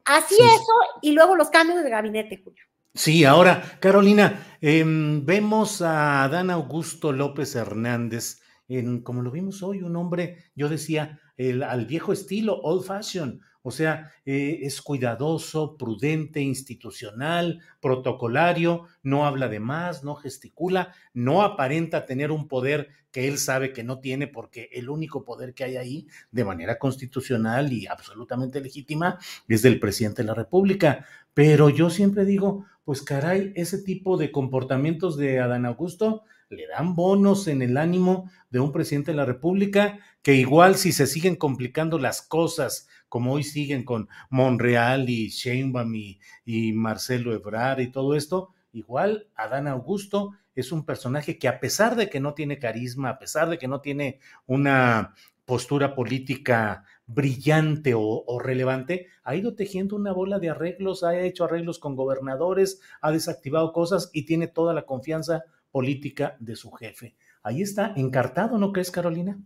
así 0.05 0.35
eso 0.35 0.73
y 1.01 1.11
luego 1.11 1.35
los 1.35 1.49
cambios 1.49 1.83
de 1.83 1.89
gabinete, 1.89 2.41
Julio. 2.43 2.63
Sí, 2.95 3.25
ahora, 3.25 3.77
Carolina, 3.81 4.57
em, 4.61 5.25
vemos 5.25 5.81
a 5.81 6.29
Dan 6.29 6.49
Augusto 6.49 7.11
López 7.11 7.53
Hernández 7.55 8.39
en, 8.69 9.01
como 9.01 9.21
lo 9.21 9.31
vimos 9.31 9.61
hoy, 9.63 9.81
un 9.81 9.97
hombre, 9.97 10.45
yo 10.55 10.69
decía, 10.69 11.19
el, 11.35 11.61
al 11.63 11.85
viejo 11.85 12.13
estilo, 12.13 12.55
old 12.61 12.85
fashion, 12.85 13.41
o 13.63 13.71
sea, 13.71 14.13
eh, 14.25 14.59
es 14.61 14.81
cuidadoso, 14.81 15.75
prudente, 15.75 16.39
institucional, 16.39 17.61
protocolario, 17.81 18.85
no 19.03 19.25
habla 19.25 19.49
de 19.49 19.59
más, 19.59 20.03
no 20.03 20.15
gesticula, 20.15 20.93
no 21.13 21.41
aparenta 21.41 22.05
tener 22.05 22.31
un 22.31 22.47
poder 22.47 22.89
que 23.11 23.27
él 23.27 23.39
sabe 23.39 23.73
que 23.73 23.83
no 23.83 23.99
tiene 23.99 24.27
porque 24.27 24.69
el 24.71 24.89
único 24.89 25.25
poder 25.25 25.53
que 25.53 25.63
hay 25.63 25.77
ahí 25.77 26.07
de 26.31 26.45
manera 26.45 26.77
constitucional 26.77 27.73
y 27.73 27.87
absolutamente 27.87 28.61
legítima 28.61 29.17
es 29.47 29.63
del 29.63 29.79
presidente 29.79 30.21
de 30.21 30.27
la 30.27 30.35
República. 30.35 31.05
Pero 31.33 31.69
yo 31.69 31.89
siempre 31.89 32.23
digo, 32.23 32.65
pues 32.85 33.01
caray, 33.01 33.51
ese 33.55 33.79
tipo 33.79 34.15
de 34.15 34.31
comportamientos 34.31 35.17
de 35.17 35.39
Adán 35.39 35.65
Augusto 35.65 36.23
le 36.49 36.67
dan 36.67 36.95
bonos 36.95 37.47
en 37.47 37.63
el 37.63 37.77
ánimo 37.77 38.29
de 38.51 38.59
un 38.59 38.71
presidente 38.71 39.11
de 39.11 39.17
la 39.17 39.25
República 39.25 39.99
que 40.21 40.35
igual 40.35 40.75
si 40.75 40.91
se 40.91 41.07
siguen 41.07 41.35
complicando 41.35 41.97
las 41.97 42.21
cosas 42.21 42.87
como 43.09 43.33
hoy 43.33 43.43
siguen 43.43 43.83
con 43.83 44.07
Monreal 44.29 45.09
y 45.09 45.29
Sheinbaum 45.29 45.95
y, 45.95 46.19
y 46.45 46.73
Marcelo 46.73 47.33
Ebrard 47.33 47.79
y 47.79 47.91
todo 47.91 48.15
esto, 48.15 48.53
igual 48.71 49.27
Adán 49.35 49.67
Augusto 49.67 50.33
es 50.53 50.71
un 50.71 50.85
personaje 50.85 51.39
que 51.39 51.47
a 51.47 51.59
pesar 51.59 51.95
de 51.95 52.09
que 52.09 52.19
no 52.19 52.35
tiene 52.35 52.59
carisma, 52.59 53.09
a 53.09 53.19
pesar 53.19 53.49
de 53.49 53.57
que 53.57 53.67
no 53.67 53.81
tiene 53.81 54.19
una 54.45 55.15
postura 55.45 55.95
política 55.95 56.83
brillante 57.07 57.93
o, 57.95 58.39
relevante, 58.39 59.07
ha 59.23 59.35
ido 59.35 59.55
tejiendo 59.55 59.95
una 59.95 60.11
bola 60.11 60.39
de 60.39 60.49
arreglos, 60.49 61.03
ha 61.03 61.19
hecho 61.19 61.45
arreglos 61.45 61.79
con 61.79 61.95
gobernadores, 61.95 62.81
ha 63.01 63.11
desactivado 63.11 63.73
cosas 63.73 64.09
y 64.13 64.25
tiene 64.25 64.47
toda 64.47 64.73
la 64.73 64.85
confianza 64.85 65.43
política 65.71 66.35
de 66.39 66.55
su 66.55 66.71
jefe. 66.71 67.15
Ahí 67.43 67.61
está, 67.61 67.93
encartado, 67.95 68.57
¿no 68.57 68.71
crees, 68.71 68.91
Carolina? 68.91 69.37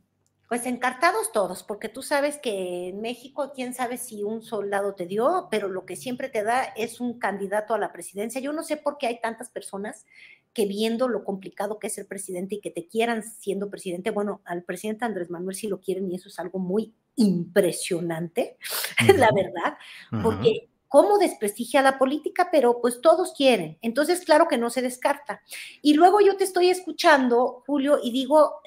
Pues 0.48 0.66
encartados 0.66 1.32
todos, 1.32 1.62
porque 1.62 1.90
tú 1.90 2.02
sabes 2.02 2.38
que 2.38 2.88
en 2.90 3.02
México, 3.02 3.52
quién 3.54 3.76
sabe 3.76 3.98
si 3.98 4.24
un 4.24 4.42
soldado 4.42 4.96
te 4.96 5.06
dio, 5.06 5.48
pero 5.52 5.70
lo 5.70 5.86
que 5.86 5.96
siempre 5.96 6.28
te 6.28 6.44
da 6.44 6.64
es 6.76 7.00
un 7.00 7.20
candidato 7.20 7.76
a 7.76 7.78
la 7.78 7.92
presidencia. 7.92 8.42
Yo 8.42 8.52
no 8.52 8.64
sé 8.64 8.76
por 8.76 8.98
qué 8.98 9.06
hay 9.06 9.22
tantas 9.22 9.52
personas 9.52 10.08
que 10.54 10.66
viendo 10.66 11.08
lo 11.08 11.24
complicado 11.24 11.80
que 11.80 11.88
es 11.88 11.94
ser 11.94 12.08
presidente 12.08 12.56
y 12.56 12.62
que 12.62 12.72
te 12.72 12.88
quieran 12.88 13.24
siendo 13.24 13.70
presidente, 13.70 14.12
bueno, 14.12 14.42
al 14.46 14.64
presidente 14.64 15.06
Andrés 15.06 15.30
Manuel 15.30 15.56
sí 15.56 15.68
lo 15.68 15.80
quieren 15.80 16.12
y 16.12 16.16
eso 16.16 16.30
es 16.30 16.40
algo 16.40 16.60
muy 16.60 16.94
impresionante, 17.16 18.58
la 19.18 19.30
verdad, 19.34 19.78
porque 20.24 20.70
cómo 20.88 21.18
desprestigia 21.20 21.82
la 21.82 22.00
política, 22.00 22.50
pero 22.52 22.82
pues 22.82 23.00
todos 23.02 23.34
quieren. 23.34 23.78
Entonces, 23.82 24.22
claro 24.26 24.48
que 24.48 24.58
no 24.58 24.70
se 24.70 24.82
descarta. 24.82 25.42
Y 25.82 25.94
luego 25.94 26.20
yo 26.20 26.36
te 26.36 26.46
estoy 26.46 26.70
escuchando, 26.70 27.64
Julio, 27.68 28.00
y 28.02 28.12
digo 28.12 28.62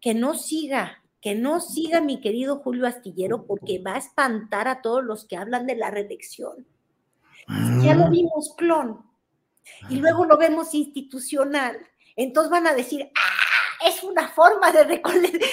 que 0.00 0.14
no 0.14 0.34
siga, 0.34 1.02
que 1.20 1.34
no 1.34 1.60
siga 1.60 2.00
mi 2.00 2.20
querido 2.20 2.58
Julio 2.58 2.86
Astillero, 2.86 3.46
porque 3.46 3.78
va 3.78 3.94
a 3.94 3.98
espantar 3.98 4.66
a 4.66 4.82
todos 4.82 5.04
los 5.04 5.26
que 5.26 5.36
hablan 5.36 5.66
de 5.66 5.76
la 5.76 5.90
reelección. 5.90 6.66
Ya 7.82 7.94
lo 7.94 8.06
mm. 8.06 8.10
vimos, 8.10 8.54
clon 8.56 9.13
y 9.88 9.96
luego 9.96 10.24
lo 10.24 10.36
vemos 10.36 10.74
institucional, 10.74 11.78
entonces 12.16 12.50
van 12.50 12.66
a 12.66 12.74
decir, 12.74 13.10
ah, 13.16 13.54
es 13.84 14.02
una 14.02 14.28
forma 14.28 14.72
de, 14.72 15.00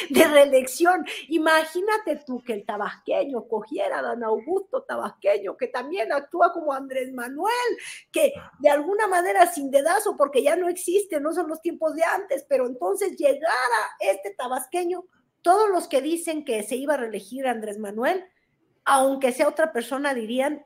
de 0.09 0.27
reelección. 0.27 1.05
Imagínate 1.27 2.17
tú 2.25 2.41
que 2.43 2.53
el 2.53 2.65
tabasqueño 2.65 3.47
cogiera 3.47 3.99
a 3.99 4.01
don 4.01 4.23
Augusto 4.23 4.83
Tabasqueño, 4.83 5.57
que 5.57 5.67
también 5.67 6.11
actúa 6.11 6.53
como 6.53 6.73
Andrés 6.73 7.11
Manuel, 7.13 7.51
que 8.11 8.33
de 8.59 8.69
alguna 8.69 9.07
manera 9.07 9.51
sin 9.51 9.69
dedazo, 9.69 10.15
porque 10.17 10.43
ya 10.43 10.55
no 10.55 10.69
existe, 10.69 11.19
no 11.19 11.33
son 11.33 11.49
los 11.49 11.61
tiempos 11.61 11.95
de 11.95 12.03
antes, 12.03 12.45
pero 12.47 12.67
entonces 12.67 13.17
llegara 13.17 13.97
este 13.99 14.33
tabasqueño, 14.33 15.03
todos 15.41 15.69
los 15.69 15.87
que 15.87 16.01
dicen 16.01 16.45
que 16.45 16.63
se 16.63 16.75
iba 16.75 16.93
a 16.93 16.97
reelegir 16.97 17.47
Andrés 17.47 17.79
Manuel, 17.79 18.25
aunque 18.85 19.31
sea 19.31 19.47
otra 19.47 19.73
persona, 19.73 20.13
dirían, 20.13 20.65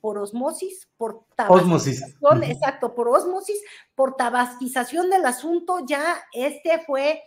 por 0.00 0.18
osmosis, 0.18 0.88
por 0.96 1.24
tabasquización, 1.34 2.44
exacto, 2.44 2.94
por 2.94 3.08
osmosis, 3.08 3.60
por 3.94 4.16
tabasquización 4.16 5.10
del 5.10 5.24
asunto, 5.26 5.84
ya 5.86 6.22
este 6.32 6.80
fue 6.86 7.22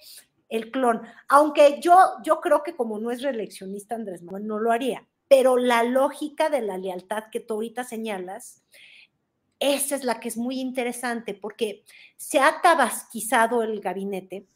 el 0.49 0.71
clon. 0.71 1.01
Aunque 1.27 1.79
yo, 1.81 1.95
yo 2.23 2.39
creo 2.41 2.63
que 2.63 2.75
como 2.75 2.99
no 2.99 3.11
es 3.11 3.21
reeleccionista 3.21 3.95
Andrés 3.95 4.21
Manuel, 4.23 4.47
no 4.47 4.59
lo 4.59 4.71
haría, 4.71 5.07
pero 5.27 5.57
la 5.57 5.83
lógica 5.83 6.49
de 6.49 6.61
la 6.61 6.77
lealtad 6.77 7.25
que 7.31 7.39
tú 7.39 7.55
ahorita 7.55 7.83
señalas, 7.83 8.63
esa 9.59 9.95
es 9.95 10.03
la 10.03 10.19
que 10.19 10.27
es 10.27 10.37
muy 10.37 10.59
interesante, 10.59 11.33
porque 11.33 11.83
se 12.17 12.39
ha 12.39 12.61
tabasquizado 12.61 13.63
el 13.63 13.79
gabinete, 13.79 14.47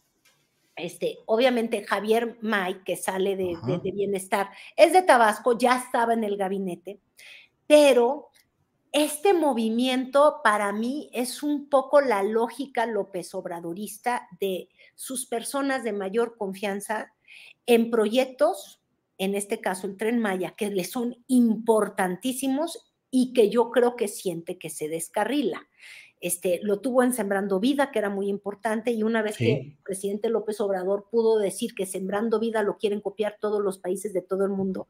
este, 0.76 1.20
obviamente 1.26 1.86
Javier 1.86 2.38
May, 2.42 2.84
que 2.84 2.98
sale 2.98 3.38
de, 3.38 3.56
de, 3.66 3.92
Bienestar, 3.92 4.50
es 4.76 4.92
de 4.92 5.02
Tabasco, 5.02 5.58
ya 5.58 5.78
estaba 5.78 6.14
en 6.14 6.24
el 6.24 6.36
gabinete, 6.36 7.00
pero 7.68 8.30
este 8.98 9.34
movimiento 9.34 10.40
para 10.42 10.72
mí 10.72 11.10
es 11.12 11.44
un 11.44 11.68
poco 11.70 12.00
la 12.00 12.24
lógica 12.24 12.86
López 12.86 13.36
Obradorista 13.36 14.30
de 14.40 14.70
sus 14.96 15.26
personas 15.26 15.84
de 15.84 15.92
mayor 15.92 16.38
confianza 16.38 17.14
en 17.66 17.92
proyectos, 17.92 18.82
en 19.18 19.36
este 19.36 19.60
caso 19.60 19.86
el 19.86 19.98
tren 19.98 20.20
Maya, 20.20 20.52
que 20.52 20.70
le 20.70 20.86
son 20.86 21.18
importantísimos 21.28 22.94
y 23.12 23.34
que 23.34 23.50
yo 23.50 23.70
creo 23.72 23.98
que 23.98 24.08
siente 24.08 24.58
que 24.58 24.70
se 24.70 24.88
descarrila. 24.88 25.68
Este, 26.22 26.62
lo 26.64 26.80
tuvo 26.80 27.04
en 27.04 27.12
Sembrando 27.12 27.60
Vida, 27.60 27.92
que 27.92 28.00
era 28.00 28.10
muy 28.10 28.30
importante, 28.30 28.92
y 28.92 29.04
una 29.04 29.22
vez 29.22 29.38
que 29.38 29.54
el 29.54 29.78
presidente 29.84 30.30
López 30.30 30.62
Obrador 30.62 31.08
pudo 31.12 31.38
decir 31.38 31.76
que 31.76 31.86
Sembrando 31.86 32.40
Vida 32.40 32.64
lo 32.64 32.78
quieren 32.78 33.02
copiar 33.02 33.38
todos 33.42 33.62
los 33.62 33.78
países 33.78 34.14
de 34.14 34.22
todo 34.22 34.46
el 34.46 34.52
mundo, 34.52 34.88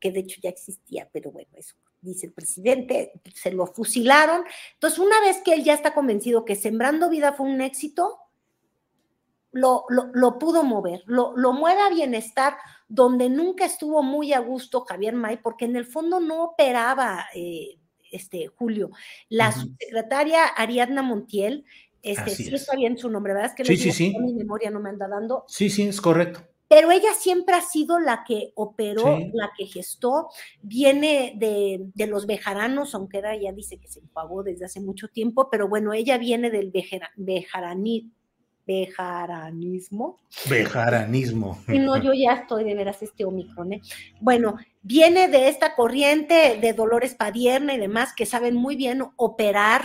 que 0.00 0.10
de 0.10 0.20
hecho 0.20 0.40
ya 0.42 0.50
existía, 0.50 1.08
pero 1.12 1.30
bueno, 1.30 1.50
eso 1.54 1.76
dice 2.04 2.26
el 2.26 2.32
presidente, 2.32 3.12
se 3.34 3.52
lo 3.52 3.66
fusilaron. 3.66 4.44
Entonces, 4.74 4.98
una 4.98 5.20
vez 5.20 5.38
que 5.44 5.54
él 5.54 5.64
ya 5.64 5.74
está 5.74 5.94
convencido 5.94 6.44
que 6.44 6.56
Sembrando 6.56 7.08
Vida 7.08 7.32
fue 7.32 7.46
un 7.46 7.60
éxito, 7.60 8.18
lo, 9.52 9.84
lo, 9.88 10.38
pudo 10.38 10.64
mover, 10.64 11.02
lo, 11.06 11.36
lo 11.36 11.52
mueve 11.52 11.80
a 11.80 11.88
bienestar, 11.88 12.56
donde 12.88 13.28
nunca 13.28 13.64
estuvo 13.64 14.02
muy 14.02 14.32
a 14.32 14.40
gusto 14.40 14.80
Javier 14.80 15.14
May, 15.14 15.36
porque 15.36 15.64
en 15.64 15.76
el 15.76 15.86
fondo 15.86 16.18
no 16.18 16.42
operaba, 16.42 17.26
eh, 17.34 17.78
este, 18.10 18.48
Julio. 18.48 18.90
La 19.28 19.52
subsecretaria 19.52 20.44
Ariadna 20.46 21.02
Montiel, 21.02 21.64
este, 22.02 22.30
sí 22.30 22.54
está 22.54 22.76
bien 22.76 22.98
su 22.98 23.08
nombre, 23.08 23.32
¿verdad? 23.32 23.50
Es 23.50 23.56
que 23.56 23.64
sí, 23.64 23.76
sí, 23.76 23.92
sí. 23.92 24.18
mi 24.18 24.34
memoria 24.34 24.70
no 24.70 24.80
me 24.80 24.90
anda 24.90 25.08
dando. 25.08 25.44
Sí, 25.46 25.70
sí, 25.70 25.88
es 25.88 26.00
correcto 26.00 26.53
pero 26.68 26.90
ella 26.90 27.12
siempre 27.14 27.54
ha 27.54 27.60
sido 27.60 27.98
la 27.98 28.24
que 28.26 28.52
operó, 28.54 29.18
la 29.32 29.52
que 29.56 29.66
gestó, 29.66 30.28
viene 30.62 31.34
de, 31.36 32.06
los 32.06 32.26
bejaranos, 32.26 32.94
aunque 32.94 33.18
ella 33.18 33.36
ya 33.36 33.52
dice 33.52 33.78
que 33.78 33.88
se 33.88 34.00
pagó 34.12 34.42
desde 34.42 34.64
hace 34.64 34.80
mucho 34.80 35.08
tiempo, 35.08 35.48
pero 35.50 35.68
bueno, 35.68 35.92
ella 35.92 36.18
viene 36.18 36.50
del 36.50 36.72
bejaranismo. 37.16 38.10
Bejaranismo. 40.48 41.62
Y 41.68 41.78
no, 41.78 42.02
yo 42.02 42.12
ya 42.14 42.32
estoy 42.32 42.64
de 42.64 42.74
veras 42.74 43.02
este 43.02 43.24
Omicron. 43.24 43.74
¿eh? 43.74 43.82
Bueno, 44.20 44.56
viene 44.82 45.28
de 45.28 45.48
esta 45.48 45.74
corriente 45.74 46.58
de 46.60 46.72
Dolores 46.72 47.14
Padierna 47.14 47.74
y 47.74 47.78
demás 47.78 48.14
que 48.16 48.24
saben 48.24 48.54
muy 48.54 48.74
bien 48.76 49.04
operar 49.16 49.84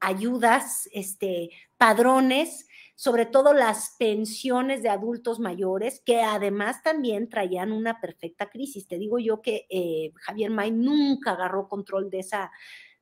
Ayudas, 0.00 0.88
este, 0.92 1.50
padrones, 1.76 2.66
sobre 2.94 3.24
todo 3.24 3.54
las 3.54 3.96
pensiones 3.98 4.82
de 4.82 4.90
adultos 4.90 5.38
mayores, 5.40 6.02
que 6.04 6.20
además 6.20 6.82
también 6.82 7.28
traían 7.28 7.72
una 7.72 8.00
perfecta 8.00 8.50
crisis. 8.50 8.88
Te 8.88 8.98
digo 8.98 9.18
yo 9.18 9.40
que 9.40 9.66
eh, 9.70 10.12
Javier 10.16 10.50
May 10.50 10.70
nunca 10.70 11.30
agarró 11.30 11.68
control 11.68 12.10
de 12.10 12.18
esa, 12.18 12.50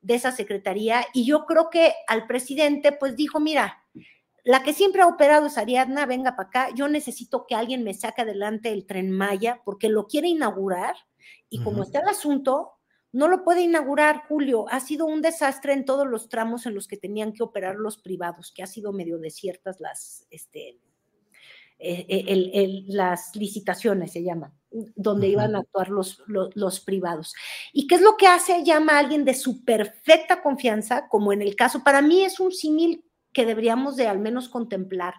de 0.01 0.15
esa 0.15 0.31
secretaría 0.31 1.05
y 1.13 1.25
yo 1.25 1.45
creo 1.45 1.69
que 1.69 1.93
al 2.07 2.27
presidente 2.27 2.93
pues 2.93 3.15
dijo, 3.15 3.39
mira, 3.39 3.83
la 4.45 4.63
que 4.63 4.73
siempre 4.73 5.01
ha 5.01 5.07
operado 5.07 5.47
es 5.47 5.57
Ariadna, 5.57 6.05
venga 6.05 6.35
para 6.35 6.47
acá, 6.47 6.69
yo 6.73 6.87
necesito 6.87 7.45
que 7.45 7.55
alguien 7.55 7.83
me 7.83 7.93
saque 7.93 8.21
adelante 8.21 8.71
el 8.71 8.85
tren 8.85 9.11
Maya 9.11 9.61
porque 9.65 9.89
lo 9.89 10.07
quiere 10.07 10.29
inaugurar 10.29 10.95
y 11.49 11.61
como 11.61 11.83
está 11.83 11.99
el 11.99 12.07
asunto, 12.07 12.78
no 13.11 13.27
lo 13.27 13.43
puede 13.43 13.61
inaugurar 13.61 14.23
Julio. 14.27 14.65
Ha 14.69 14.79
sido 14.79 15.05
un 15.05 15.21
desastre 15.21 15.73
en 15.73 15.85
todos 15.85 16.07
los 16.07 16.29
tramos 16.29 16.65
en 16.65 16.75
los 16.75 16.87
que 16.87 16.97
tenían 16.97 17.33
que 17.33 17.43
operar 17.43 17.75
los 17.75 17.97
privados, 17.97 18.51
que 18.51 18.63
ha 18.63 18.67
sido 18.67 18.93
medio 18.93 19.17
desiertas 19.17 19.79
las, 19.79 20.27
este, 20.29 20.79
eh, 21.81 22.05
eh, 22.09 22.83
las 22.87 23.35
licitaciones, 23.37 24.11
se 24.11 24.21
llaman, 24.21 24.53
donde 24.69 25.29
iban 25.29 25.55
a 25.55 25.59
actuar 25.59 25.89
los, 25.89 26.21
los, 26.27 26.79
privados. 26.81 27.33
¿Y 27.71 27.87
qué 27.87 27.95
es 27.95 28.01
lo 28.01 28.17
que 28.17 28.27
hace? 28.27 28.65
Llama 28.65 28.93
a 28.93 28.99
alguien 28.99 29.23
de 29.23 29.33
su 29.33 29.63
perfecta 29.63 30.41
confianza, 30.41 31.07
como 31.07 31.31
en 31.31 31.41
el 31.41 31.55
caso, 31.55 31.81
para 31.81 32.01
mí 32.01 32.25
es 32.25 32.41
un 32.41 32.51
símil 32.51 33.05
que 33.31 33.45
deberíamos 33.45 33.95
de 33.95 34.07
al 34.07 34.19
menos 34.19 34.49
contemplar. 34.49 35.13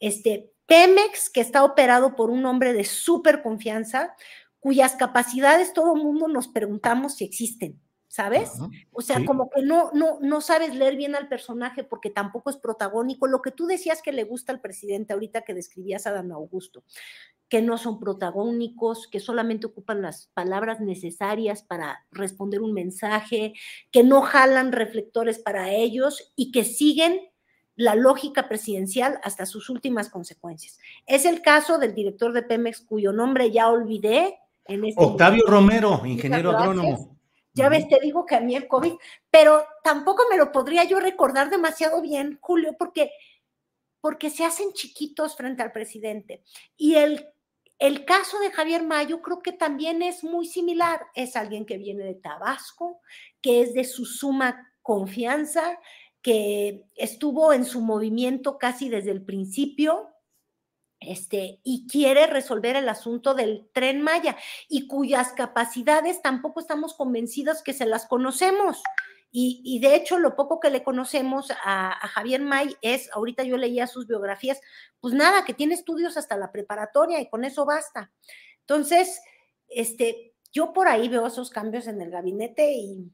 Este, 0.00 0.50
Pemex, 0.64 1.28
que 1.28 1.42
está 1.42 1.62
operado 1.62 2.16
por 2.16 2.30
un 2.30 2.46
hombre 2.46 2.72
de 2.72 2.84
súper 2.84 3.42
confianza, 3.42 4.14
cuyas 4.60 4.96
capacidades 4.96 5.72
todo 5.72 5.94
el 5.94 6.02
mundo 6.02 6.28
nos 6.28 6.48
preguntamos 6.48 7.16
si 7.16 7.24
existen, 7.24 7.80
¿sabes? 8.08 8.52
O 8.92 9.00
sea, 9.02 9.24
como 9.24 9.50
que 9.50 9.62
no, 9.62 9.90
no, 9.92 10.18
no 10.20 10.40
sabes 10.40 10.74
leer 10.74 10.96
bien 10.96 11.14
al 11.14 11.28
personaje 11.28 11.84
porque 11.84 12.10
tampoco 12.10 12.50
es 12.50 12.56
protagónico. 12.56 13.26
Lo 13.26 13.42
que 13.42 13.50
tú 13.50 13.66
decías 13.66 14.02
que 14.02 14.12
le 14.12 14.24
gusta 14.24 14.52
al 14.52 14.60
presidente 14.60 15.12
ahorita 15.12 15.42
que 15.42 15.54
describías 15.54 16.06
a 16.06 16.12
Dan 16.12 16.32
Augusto, 16.32 16.82
que 17.48 17.62
no 17.62 17.78
son 17.78 17.98
protagónicos, 17.98 19.08
que 19.08 19.20
solamente 19.20 19.66
ocupan 19.66 20.02
las 20.02 20.28
palabras 20.34 20.80
necesarias 20.80 21.62
para 21.62 22.06
responder 22.10 22.60
un 22.60 22.72
mensaje, 22.72 23.54
que 23.90 24.02
no 24.04 24.22
jalan 24.22 24.72
reflectores 24.72 25.38
para 25.38 25.72
ellos 25.72 26.32
y 26.36 26.50
que 26.50 26.64
siguen 26.64 27.20
la 27.78 27.94
lógica 27.94 28.48
presidencial 28.48 29.20
hasta 29.22 29.46
sus 29.46 29.70
últimas 29.70 30.08
consecuencias. 30.08 30.80
Es 31.06 31.24
el 31.24 31.42
caso 31.42 31.78
del 31.78 31.94
director 31.94 32.32
de 32.32 32.42
Pemex, 32.42 32.80
cuyo 32.80 33.12
nombre 33.12 33.52
ya 33.52 33.70
olvidé, 33.70 34.36
este 34.68 35.02
Octavio 35.02 35.44
Romero, 35.46 36.02
ingeniero 36.04 36.50
agrónomo. 36.50 37.18
Ya 37.54 37.68
ves, 37.68 37.88
te 37.88 37.98
digo 38.00 38.24
que 38.24 38.36
a 38.36 38.40
mí 38.40 38.54
el 38.54 38.68
COVID, 38.68 38.92
pero 39.30 39.64
tampoco 39.82 40.22
me 40.30 40.36
lo 40.36 40.52
podría 40.52 40.84
yo 40.84 41.00
recordar 41.00 41.50
demasiado 41.50 42.00
bien, 42.00 42.38
Julio, 42.40 42.76
porque, 42.78 43.10
porque 44.00 44.30
se 44.30 44.44
hacen 44.44 44.72
chiquitos 44.74 45.36
frente 45.36 45.62
al 45.62 45.72
presidente. 45.72 46.44
Y 46.76 46.94
el, 46.94 47.26
el 47.80 48.04
caso 48.04 48.38
de 48.38 48.52
Javier 48.52 48.84
Mayo 48.84 49.22
creo 49.22 49.40
que 49.40 49.52
también 49.52 50.02
es 50.02 50.22
muy 50.22 50.46
similar. 50.46 51.00
Es 51.14 51.34
alguien 51.34 51.66
que 51.66 51.78
viene 51.78 52.04
de 52.04 52.14
Tabasco, 52.14 53.00
que 53.40 53.62
es 53.62 53.74
de 53.74 53.84
su 53.84 54.04
suma 54.04 54.72
confianza, 54.82 55.80
que 56.22 56.84
estuvo 56.96 57.52
en 57.52 57.64
su 57.64 57.80
movimiento 57.80 58.58
casi 58.58 58.88
desde 58.88 59.10
el 59.10 59.24
principio, 59.24 60.10
este, 61.00 61.60
y 61.62 61.86
quiere 61.86 62.26
resolver 62.26 62.76
el 62.76 62.88
asunto 62.88 63.34
del 63.34 63.68
tren 63.72 64.02
Maya 64.02 64.36
y 64.68 64.86
cuyas 64.86 65.32
capacidades 65.32 66.22
tampoco 66.22 66.60
estamos 66.60 66.94
convencidos 66.94 67.62
que 67.62 67.72
se 67.72 67.86
las 67.86 68.06
conocemos. 68.06 68.82
Y, 69.30 69.78
de 69.80 69.94
hecho, 69.94 70.18
lo 70.18 70.34
poco 70.36 70.58
que 70.58 70.70
le 70.70 70.82
conocemos 70.82 71.52
a, 71.62 71.90
Javier 72.08 72.40
May 72.40 72.74
es, 72.80 73.10
ahorita 73.12 73.42
yo 73.42 73.58
leía 73.58 73.86
sus 73.86 74.06
biografías, 74.06 74.58
pues 75.00 75.12
nada, 75.12 75.44
que 75.44 75.52
tiene 75.52 75.74
estudios 75.74 76.16
hasta 76.16 76.36
la 76.36 76.50
preparatoria 76.50 77.20
y 77.20 77.28
con 77.28 77.44
eso 77.44 77.66
basta. 77.66 78.10
Entonces, 78.60 79.20
este, 79.68 80.34
yo 80.50 80.72
por 80.72 80.88
ahí 80.88 81.08
veo 81.08 81.26
esos 81.26 81.50
cambios 81.50 81.86
en 81.88 82.00
el 82.00 82.10
gabinete 82.10 82.72
y 82.72 83.12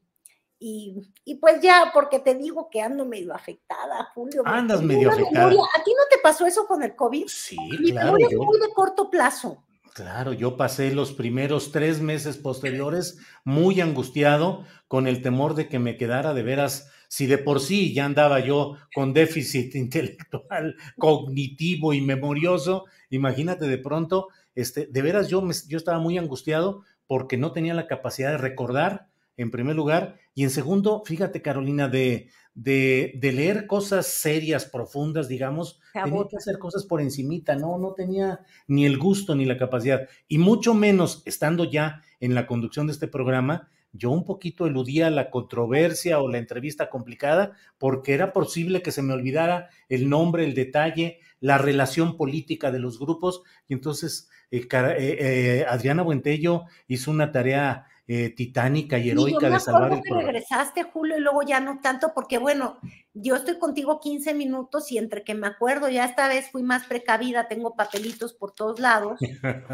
y, 0.59 1.35
pues 1.39 1.61
ya, 1.61 1.91
porque 1.93 2.19
te 2.19 2.35
digo 2.35 2.69
que 2.71 2.81
ando 2.81 3.05
medio 3.05 3.33
afectada, 3.33 4.09
Julio. 4.13 4.41
Andas 4.45 4.81
medio 4.81 5.11
afectada. 5.11 5.47
¿A 5.47 5.83
ti 5.83 5.91
no 5.91 6.03
te 6.09 6.17
pasó 6.23 6.45
eso 6.45 6.65
con 6.65 6.81
el 6.81 6.95
COVID? 6.95 7.27
Sí, 7.27 7.57
Mi 7.79 7.91
claro. 7.91 8.13
memoria 8.13 8.27
es 8.31 8.37
muy 8.37 8.59
de 8.59 8.73
corto 8.73 9.09
plazo. 9.09 9.63
Claro, 9.93 10.33
yo 10.33 10.57
pasé 10.57 10.93
los 10.93 11.13
primeros 11.13 11.71
tres 11.71 12.01
meses 12.01 12.37
posteriores 12.37 13.17
muy 13.45 13.79
angustiado 13.79 14.65
con 14.89 15.07
el 15.07 15.21
temor 15.21 15.55
de 15.55 15.69
que 15.69 15.79
me 15.79 15.97
quedara 15.97 16.33
de 16.33 16.43
veras, 16.43 16.91
si 17.07 17.27
de 17.27 17.37
por 17.37 17.61
sí 17.61 17.93
ya 17.93 18.03
andaba 18.03 18.41
yo 18.41 18.75
con 18.93 19.13
déficit 19.13 19.73
intelectual, 19.75 20.75
cognitivo 20.97 21.93
y 21.93 22.01
memorioso, 22.01 22.85
imagínate 23.09 23.67
de 23.67 23.77
pronto, 23.77 24.27
este, 24.53 24.87
de 24.87 25.01
veras 25.01 25.29
yo, 25.29 25.41
yo 25.67 25.77
estaba 25.77 25.99
muy 25.99 26.17
angustiado 26.17 26.83
porque 27.07 27.37
no 27.37 27.53
tenía 27.53 27.73
la 27.73 27.87
capacidad 27.87 28.31
de 28.31 28.37
recordar 28.37 29.07
en 29.37 29.51
primer 29.51 29.75
lugar, 29.75 30.17
y 30.35 30.43
en 30.43 30.51
segundo, 30.51 31.01
fíjate 31.05 31.41
Carolina, 31.41 31.87
de, 31.87 32.29
de, 32.53 33.13
de 33.15 33.31
leer 33.31 33.65
cosas 33.65 34.05
serias, 34.05 34.65
profundas, 34.65 35.27
digamos, 35.27 35.79
tenía 35.93 36.27
que 36.29 36.37
hacer 36.37 36.59
cosas 36.59 36.85
por 36.85 37.01
encimita, 37.01 37.55
no, 37.55 37.79
no 37.79 37.93
tenía 37.93 38.41
ni 38.67 38.85
el 38.85 38.97
gusto 38.97 39.33
ni 39.33 39.45
la 39.45 39.57
capacidad, 39.57 40.07
y 40.27 40.37
mucho 40.37 40.73
menos 40.73 41.23
estando 41.25 41.63
ya 41.63 42.03
en 42.19 42.35
la 42.35 42.45
conducción 42.45 42.85
de 42.85 42.93
este 42.93 43.07
programa, 43.07 43.69
yo 43.97 44.11
un 44.11 44.25
poquito 44.25 44.67
eludía 44.67 45.09
la 45.09 45.29
controversia 45.29 46.19
o 46.19 46.29
la 46.29 46.37
entrevista 46.37 46.89
complicada 46.89 47.53
porque 47.77 48.13
era 48.13 48.33
posible 48.33 48.81
que 48.81 48.91
se 48.91 49.01
me 49.01 49.13
olvidara 49.13 49.69
el 49.87 50.09
nombre, 50.09 50.43
el 50.43 50.53
detalle, 50.53 51.19
la 51.39 51.57
relación 51.57 52.17
política 52.17 52.71
de 52.71 52.79
los 52.79 52.99
grupos. 52.99 53.43
Y 53.69 53.73
entonces 53.73 54.29
eh, 54.51 54.67
eh, 54.71 54.97
eh, 54.99 55.65
Adriana 55.67 56.03
Buentello 56.03 56.65
hizo 56.87 57.09
una 57.09 57.31
tarea 57.31 57.87
eh, 58.07 58.29
titánica 58.29 58.99
y 58.99 59.09
heroica 59.09 59.49
de 59.49 59.59
salvar 59.59 59.93
el 59.93 60.01
que 60.03 60.13
regresaste, 60.13 60.83
Julio, 60.83 61.17
y 61.17 61.21
luego 61.21 61.41
ya 61.41 61.59
no 61.59 61.79
tanto, 61.81 62.11
porque 62.13 62.37
bueno, 62.37 62.77
yo 63.13 63.35
estoy 63.35 63.57
contigo 63.57 63.99
15 63.99 64.35
minutos 64.35 64.91
y 64.91 64.99
entre 64.99 65.23
que 65.23 65.33
me 65.33 65.47
acuerdo, 65.47 65.89
ya 65.89 66.05
esta 66.05 66.27
vez 66.27 66.51
fui 66.51 66.61
más 66.61 66.85
precavida, 66.85 67.47
tengo 67.47 67.75
papelitos 67.75 68.33
por 68.33 68.51
todos 68.51 68.79
lados 68.79 69.19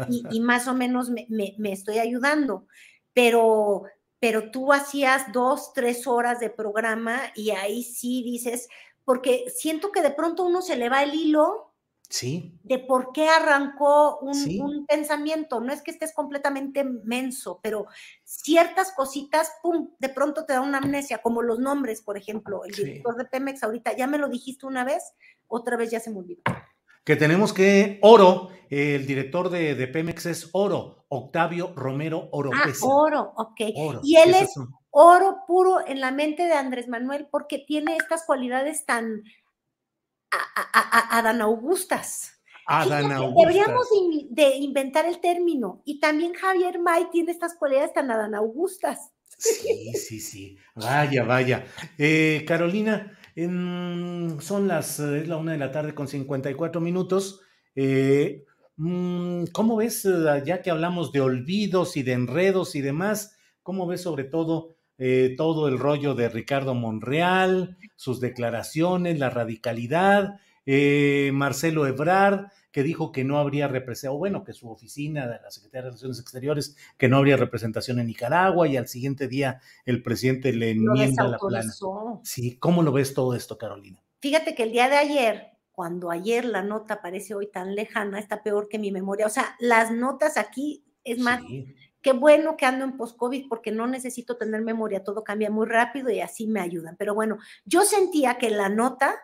y, 0.08 0.40
más 0.40 0.66
o 0.66 0.72
menos 0.72 1.10
me, 1.10 1.26
me, 1.28 1.72
estoy 1.72 1.98
ayudando, 1.98 2.66
pero, 3.12 3.82
pero 4.18 4.50
tú 4.50 4.72
hacías 4.72 5.30
dos, 5.32 5.74
tres 5.74 6.06
horas 6.06 6.40
de 6.40 6.48
programa 6.48 7.20
y 7.34 7.50
ahí 7.50 7.82
sí 7.82 8.22
dices, 8.22 8.68
porque 9.04 9.44
siento 9.54 9.92
que 9.92 10.00
de 10.00 10.10
pronto 10.10 10.44
uno 10.44 10.62
se 10.62 10.76
le 10.76 10.88
va 10.88 11.02
el 11.02 11.14
hilo 11.14 11.71
Sí. 12.12 12.52
De 12.62 12.78
por 12.78 13.12
qué 13.14 13.26
arrancó 13.26 14.18
un, 14.18 14.84
pensamiento. 14.86 15.60
No 15.62 15.72
es 15.72 15.80
que 15.80 15.90
estés 15.90 16.12
completamente 16.12 16.84
menso, 16.84 17.58
pero 17.62 17.86
ciertas 18.22 18.92
cositas, 18.92 19.50
pum, 19.62 19.88
de 19.98 20.10
pronto 20.10 20.44
te 20.44 20.52
da 20.52 20.60
una 20.60 20.76
amnesia, 20.76 21.22
como 21.22 21.40
los 21.40 21.58
nombres, 21.58 22.02
por 22.02 22.18
ejemplo. 22.18 22.66
El 22.66 22.74
director 22.74 23.16
de 23.16 23.24
Pemex 23.24 23.62
ahorita, 23.62 23.96
ya 23.96 24.06
me 24.06 24.18
lo 24.18 24.28
dijiste 24.28 24.66
una 24.66 24.84
vez, 24.84 25.14
otra 25.48 25.78
vez 25.78 25.90
ya 25.90 26.00
se 26.00 26.10
me 26.10 26.18
olvidó. 26.18 26.42
Que 27.02 27.16
tenemos 27.16 27.54
que, 27.54 27.98
Oro, 28.02 28.50
el 28.68 29.06
director 29.06 29.48
de, 29.48 29.74
Pemex 29.86 30.26
es 30.26 30.50
Oro, 30.52 31.06
Octavio 31.08 31.72
Romero 31.74 32.28
Oro. 32.32 32.50
Ah, 32.52 32.70
Oro, 32.82 33.32
ok. 33.36 33.60
y 34.02 34.16
él 34.16 34.34
es 34.34 34.54
oro 34.90 35.44
puro 35.46 35.78
en 35.86 36.00
la 36.00 36.12
mente 36.12 36.44
de 36.44 36.52
Andrés 36.52 36.86
Manuel 36.86 37.26
porque 37.30 37.64
tiene 37.66 37.96
estas 37.96 38.26
cualidades 38.26 38.84
tan 38.84 39.22
a, 40.32 41.18
Adán 41.18 41.40
Augustas. 41.42 42.40
Adán 42.66 43.12
Augustas. 43.12 43.54
Deberíamos 43.54 43.88
de, 44.30 44.56
inventar 44.56 45.06
el 45.06 45.20
término. 45.20 45.82
Y 45.84 46.00
también 46.00 46.34
Javier 46.34 46.78
May 46.78 47.10
tiene 47.10 47.32
estas 47.32 47.54
cualidades 47.56 47.92
tan 47.92 48.10
Adán 48.10 48.34
Augustas. 48.34 49.12
Sí, 49.38 49.92
sí, 49.94 50.20
sí. 50.20 50.56
Vaya, 50.74 51.24
vaya. 51.24 51.64
Eh, 51.98 52.44
Carolina, 52.46 53.18
son 53.34 54.68
las, 54.68 55.00
es 55.00 55.28
la 55.28 55.36
una 55.36 55.52
de 55.52 55.58
la 55.58 55.72
tarde 55.72 55.94
con 55.94 56.06
54 56.06 56.80
minutos. 56.80 57.40
Eh, 57.74 58.44
mm, 58.76 59.46
¿Cómo 59.52 59.76
ves, 59.76 60.04
eh, 60.04 60.42
ya 60.44 60.62
que 60.62 60.70
hablamos 60.70 61.12
de 61.12 61.20
olvidos 61.20 61.96
y 61.96 62.02
de 62.02 62.12
enredos 62.12 62.74
y 62.74 62.82
demás, 62.82 63.36
cómo 63.62 63.86
ves 63.86 64.02
sobre 64.02 64.24
todo 64.24 64.76
eh, 65.04 65.34
todo 65.36 65.66
el 65.66 65.80
rollo 65.80 66.14
de 66.14 66.28
Ricardo 66.28 66.76
Monreal, 66.76 67.76
sus 67.96 68.20
declaraciones, 68.20 69.18
la 69.18 69.30
radicalidad, 69.30 70.38
eh, 70.64 71.32
Marcelo 71.34 71.88
Ebrard, 71.88 72.52
que 72.70 72.84
dijo 72.84 73.10
que 73.10 73.24
no 73.24 73.38
habría 73.38 73.66
representación, 73.66 74.16
bueno, 74.20 74.44
que 74.44 74.52
su 74.52 74.70
oficina 74.70 75.26
de 75.26 75.40
la 75.42 75.50
Secretaría 75.50 75.82
de 75.82 75.88
Relaciones 75.88 76.20
Exteriores, 76.20 76.76
que 76.98 77.08
no 77.08 77.16
habría 77.16 77.36
representación 77.36 77.98
en 77.98 78.06
Nicaragua 78.06 78.68
y 78.68 78.76
al 78.76 78.86
siguiente 78.86 79.26
día 79.26 79.60
el 79.86 80.04
presidente 80.04 80.52
le 80.52 80.70
enmienda 80.70 81.26
la 81.26 81.38
plana. 81.38 81.72
Sí, 82.22 82.56
¿cómo 82.58 82.84
lo 82.84 82.92
ves 82.92 83.12
todo 83.12 83.34
esto, 83.34 83.58
Carolina? 83.58 84.00
Fíjate 84.20 84.54
que 84.54 84.62
el 84.62 84.70
día 84.70 84.88
de 84.88 84.98
ayer, 84.98 85.48
cuando 85.72 86.12
ayer 86.12 86.44
la 86.44 86.62
nota 86.62 87.02
parece 87.02 87.34
hoy 87.34 87.48
tan 87.48 87.74
lejana, 87.74 88.20
está 88.20 88.44
peor 88.44 88.68
que 88.68 88.78
mi 88.78 88.92
memoria. 88.92 89.26
O 89.26 89.30
sea, 89.30 89.56
las 89.58 89.90
notas 89.90 90.36
aquí, 90.36 90.84
es 91.02 91.18
más, 91.18 91.42
qué 92.02 92.12
bueno 92.12 92.56
que 92.56 92.66
ando 92.66 92.84
en 92.84 92.96
post-COVID 92.96 93.48
porque 93.48 93.70
no 93.70 93.86
necesito 93.86 94.36
tener 94.36 94.60
memoria, 94.62 95.04
todo 95.04 95.24
cambia 95.24 95.50
muy 95.50 95.66
rápido 95.66 96.10
y 96.10 96.20
así 96.20 96.46
me 96.46 96.60
ayudan. 96.60 96.96
Pero 96.96 97.14
bueno, 97.14 97.38
yo 97.64 97.82
sentía 97.82 98.38
que 98.38 98.50
la 98.50 98.68
nota, 98.68 99.18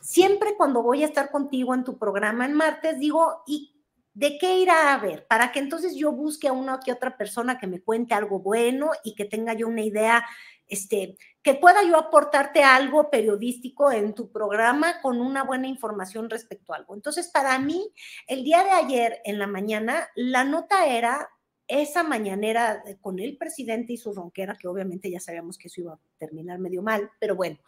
siempre 0.00 0.56
cuando 0.56 0.82
voy 0.82 1.02
a 1.02 1.06
estar 1.06 1.30
contigo 1.30 1.74
en 1.74 1.84
tu 1.84 1.98
programa 1.98 2.46
en 2.46 2.54
martes, 2.54 2.98
digo, 2.98 3.42
¿y 3.46 3.74
de 4.14 4.38
qué 4.38 4.58
irá 4.58 4.94
a 4.94 4.98
ver? 4.98 5.26
Para 5.26 5.52
que 5.52 5.58
entonces 5.58 5.96
yo 5.96 6.12
busque 6.12 6.48
a 6.48 6.52
una 6.52 6.80
que 6.80 6.92
otra 6.92 7.16
persona 7.16 7.58
que 7.58 7.66
me 7.66 7.82
cuente 7.82 8.14
algo 8.14 8.38
bueno 8.38 8.90
y 9.02 9.14
que 9.14 9.24
tenga 9.24 9.54
yo 9.54 9.68
una 9.68 9.82
idea 9.82 10.24
este, 10.66 11.18
que 11.42 11.54
pueda 11.54 11.82
yo 11.82 11.98
aportarte 11.98 12.62
algo 12.62 13.10
periodístico 13.10 13.92
en 13.92 14.14
tu 14.14 14.32
programa 14.32 15.02
con 15.02 15.20
una 15.20 15.42
buena 15.42 15.66
información 15.66 16.30
respecto 16.30 16.72
a 16.72 16.76
algo. 16.76 16.94
Entonces, 16.94 17.28
para 17.28 17.58
mí, 17.58 17.92
el 18.26 18.44
día 18.44 18.64
de 18.64 18.70
ayer 18.70 19.20
en 19.24 19.38
la 19.38 19.46
mañana, 19.46 20.08
la 20.14 20.44
nota 20.44 20.86
era 20.86 21.28
esa 21.68 22.02
mañanera 22.02 22.82
con 23.00 23.18
el 23.18 23.36
presidente 23.36 23.94
y 23.94 23.96
su 23.96 24.12
ronquera, 24.12 24.56
que 24.56 24.68
obviamente 24.68 25.10
ya 25.10 25.20
sabíamos 25.20 25.58
que 25.58 25.68
eso 25.68 25.80
iba 25.80 25.94
a 25.94 25.98
terminar 26.18 26.58
medio 26.58 26.82
mal, 26.82 27.10
pero 27.18 27.36
bueno, 27.36 27.58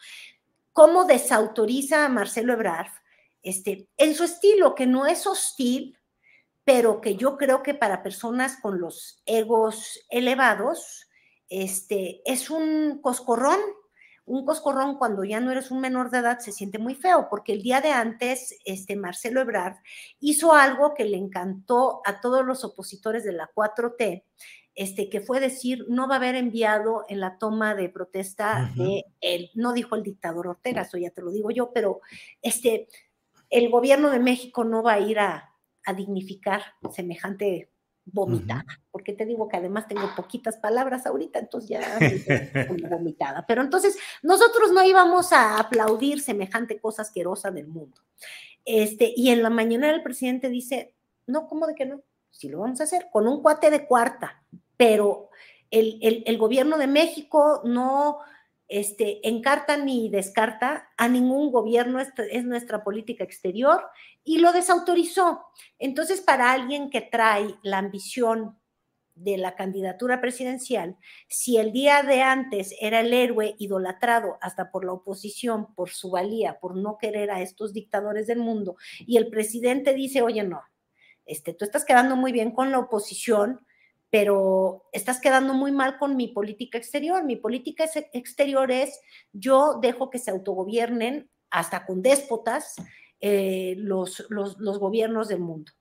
cómo 0.72 1.04
desautoriza 1.04 2.04
a 2.04 2.08
Marcelo 2.08 2.52
Ebrard, 2.52 2.90
este, 3.42 3.88
en 3.96 4.14
su 4.14 4.24
estilo, 4.24 4.74
que 4.74 4.86
no 4.86 5.06
es 5.06 5.26
hostil, 5.26 5.96
pero 6.64 7.00
que 7.00 7.14
yo 7.16 7.36
creo 7.36 7.62
que 7.62 7.74
para 7.74 8.02
personas 8.02 8.58
con 8.60 8.80
los 8.80 9.22
egos 9.24 10.04
elevados, 10.10 11.08
este, 11.48 12.22
es 12.24 12.50
un 12.50 13.00
coscorrón. 13.00 13.60
Un 14.26 14.44
coscorrón 14.44 14.98
cuando 14.98 15.24
ya 15.24 15.40
no 15.40 15.52
eres 15.52 15.70
un 15.70 15.80
menor 15.80 16.10
de 16.10 16.18
edad 16.18 16.40
se 16.40 16.52
siente 16.52 16.78
muy 16.78 16.94
feo, 16.94 17.28
porque 17.30 17.52
el 17.52 17.62
día 17.62 17.80
de 17.80 17.90
antes, 17.90 18.58
este, 18.64 18.96
Marcelo 18.96 19.40
Ebrard 19.40 19.76
hizo 20.20 20.52
algo 20.52 20.94
que 20.94 21.04
le 21.04 21.16
encantó 21.16 22.00
a 22.04 22.20
todos 22.20 22.44
los 22.44 22.64
opositores 22.64 23.24
de 23.24 23.32
la 23.32 23.50
4T, 23.54 24.24
este, 24.74 25.08
que 25.08 25.20
fue 25.20 25.40
decir, 25.40 25.86
no 25.88 26.06
va 26.08 26.16
a 26.16 26.18
haber 26.18 26.34
enviado 26.34 27.04
en 27.08 27.20
la 27.20 27.38
toma 27.38 27.74
de 27.74 27.88
protesta 27.88 28.70
de 28.76 29.04
él, 29.20 29.50
no 29.54 29.72
dijo 29.72 29.96
el 29.96 30.02
dictador 30.02 30.48
Ortega, 30.48 30.82
eso 30.82 30.98
ya 30.98 31.10
te 31.10 31.22
lo 31.22 31.30
digo 31.30 31.50
yo, 31.50 31.72
pero 31.72 32.00
este, 32.42 32.88
el 33.48 33.70
gobierno 33.70 34.10
de 34.10 34.18
México 34.18 34.64
no 34.64 34.82
va 34.82 34.94
a 34.94 35.00
ir 35.00 35.18
a, 35.18 35.54
a 35.84 35.94
dignificar 35.94 36.62
semejante 36.92 37.70
vomitada, 38.06 38.64
porque 38.90 39.12
te 39.12 39.26
digo 39.26 39.48
que 39.48 39.56
además 39.56 39.88
tengo 39.88 40.08
poquitas 40.16 40.56
palabras 40.56 41.06
ahorita, 41.06 41.40
entonces 41.40 41.70
ya 41.70 41.80
como 42.68 42.88
vomitada. 42.88 43.44
Pero 43.46 43.62
entonces 43.62 43.98
nosotros 44.22 44.72
no 44.72 44.82
íbamos 44.84 45.32
a 45.32 45.58
aplaudir 45.58 46.20
semejante 46.20 46.80
cosa 46.80 47.02
asquerosa 47.02 47.50
del 47.50 47.66
mundo. 47.66 48.00
Este, 48.64 49.12
y 49.14 49.30
en 49.30 49.42
la 49.42 49.50
mañana 49.50 49.90
el 49.90 50.02
presidente 50.02 50.48
dice, 50.48 50.94
no, 51.26 51.48
¿cómo 51.48 51.66
de 51.66 51.74
que 51.74 51.86
no? 51.86 52.02
Sí 52.30 52.48
lo 52.48 52.60
vamos 52.60 52.80
a 52.80 52.84
hacer, 52.84 53.08
con 53.10 53.26
un 53.26 53.42
cuate 53.42 53.70
de 53.70 53.86
cuarta, 53.86 54.42
pero 54.76 55.30
el, 55.70 55.98
el, 56.02 56.22
el 56.26 56.38
gobierno 56.38 56.78
de 56.78 56.86
México 56.86 57.62
no 57.64 58.18
este, 58.68 59.26
encarta 59.28 59.76
ni 59.76 60.08
descarta 60.08 60.88
a 60.96 61.08
ningún 61.08 61.52
gobierno, 61.52 62.00
es 62.00 62.44
nuestra 62.44 62.82
política 62.82 63.24
exterior, 63.24 63.84
y 64.24 64.38
lo 64.38 64.52
desautorizó. 64.52 65.44
Entonces, 65.78 66.20
para 66.20 66.52
alguien 66.52 66.90
que 66.90 67.00
trae 67.00 67.54
la 67.62 67.78
ambición 67.78 68.58
de 69.14 69.38
la 69.38 69.54
candidatura 69.54 70.20
presidencial, 70.20 70.96
si 71.28 71.56
el 71.56 71.72
día 71.72 72.02
de 72.02 72.22
antes 72.22 72.74
era 72.80 73.00
el 73.00 73.14
héroe 73.14 73.54
idolatrado 73.58 74.36
hasta 74.42 74.70
por 74.70 74.84
la 74.84 74.92
oposición, 74.92 75.74
por 75.74 75.90
su 75.90 76.10
valía, 76.10 76.58
por 76.60 76.76
no 76.76 76.98
querer 76.98 77.30
a 77.30 77.40
estos 77.40 77.72
dictadores 77.72 78.26
del 78.26 78.40
mundo, 78.40 78.76
y 79.06 79.16
el 79.16 79.28
presidente 79.28 79.94
dice, 79.94 80.22
oye, 80.22 80.42
no, 80.42 80.60
este, 81.24 81.54
tú 81.54 81.64
estás 81.64 81.84
quedando 81.84 82.14
muy 82.14 82.30
bien 82.30 82.50
con 82.50 82.70
la 82.70 82.78
oposición, 82.78 83.66
pero 84.10 84.88
estás 84.92 85.20
quedando 85.20 85.54
muy 85.54 85.72
mal 85.72 85.98
con 85.98 86.16
mi 86.16 86.28
política 86.28 86.78
exterior. 86.78 87.24
Mi 87.24 87.36
política 87.36 87.84
exterior 88.12 88.70
es 88.70 89.00
yo 89.32 89.78
dejo 89.80 90.10
que 90.10 90.18
se 90.18 90.30
autogobiernen 90.30 91.28
hasta 91.50 91.86
con 91.86 92.02
déspotas 92.02 92.76
eh, 93.20 93.74
los, 93.78 94.26
los, 94.28 94.58
los 94.58 94.78
gobiernos 94.78 95.28
del 95.28 95.40
mundo. 95.40 95.72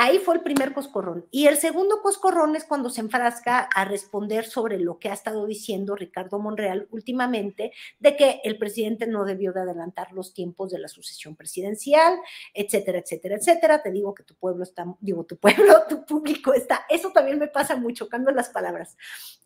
Ahí 0.00 0.20
fue 0.20 0.36
el 0.36 0.42
primer 0.42 0.72
coscorrón. 0.72 1.26
Y 1.32 1.48
el 1.48 1.56
segundo 1.56 2.00
coscorrón 2.02 2.54
es 2.54 2.62
cuando 2.62 2.88
se 2.88 3.00
enfrasca 3.00 3.58
a 3.74 3.84
responder 3.84 4.44
sobre 4.44 4.78
lo 4.78 5.00
que 5.00 5.08
ha 5.08 5.12
estado 5.12 5.44
diciendo 5.44 5.96
Ricardo 5.96 6.38
Monreal 6.38 6.86
últimamente, 6.92 7.72
de 7.98 8.16
que 8.16 8.40
el 8.44 8.58
presidente 8.58 9.08
no 9.08 9.24
debió 9.24 9.52
de 9.52 9.62
adelantar 9.62 10.12
los 10.12 10.32
tiempos 10.34 10.70
de 10.70 10.78
la 10.78 10.86
sucesión 10.86 11.34
presidencial, 11.34 12.16
etcétera, 12.54 13.00
etcétera, 13.00 13.34
etcétera. 13.34 13.82
Te 13.82 13.90
digo 13.90 14.14
que 14.14 14.22
tu 14.22 14.36
pueblo 14.36 14.62
está, 14.62 14.86
digo, 15.00 15.24
tu 15.24 15.36
pueblo, 15.36 15.82
tu 15.88 16.06
público 16.06 16.54
está, 16.54 16.86
eso 16.88 17.10
también 17.10 17.40
me 17.40 17.48
pasa 17.48 17.74
mucho, 17.74 18.08
cambio 18.08 18.32
las 18.32 18.50
palabras. 18.50 18.96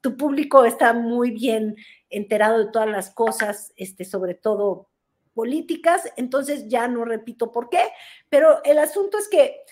Tu 0.02 0.18
público 0.18 0.66
está 0.66 0.92
muy 0.92 1.30
bien 1.30 1.76
enterado 2.10 2.58
de 2.58 2.70
todas 2.70 2.90
las 2.90 3.08
cosas, 3.08 3.72
este, 3.76 4.04
sobre 4.04 4.34
todo 4.34 4.90
políticas, 5.32 6.12
entonces 6.18 6.68
ya 6.68 6.88
no 6.88 7.06
repito 7.06 7.52
por 7.52 7.70
qué, 7.70 7.84
pero 8.28 8.62
el 8.64 8.78
asunto 8.78 9.16
es 9.16 9.30
que 9.30 9.62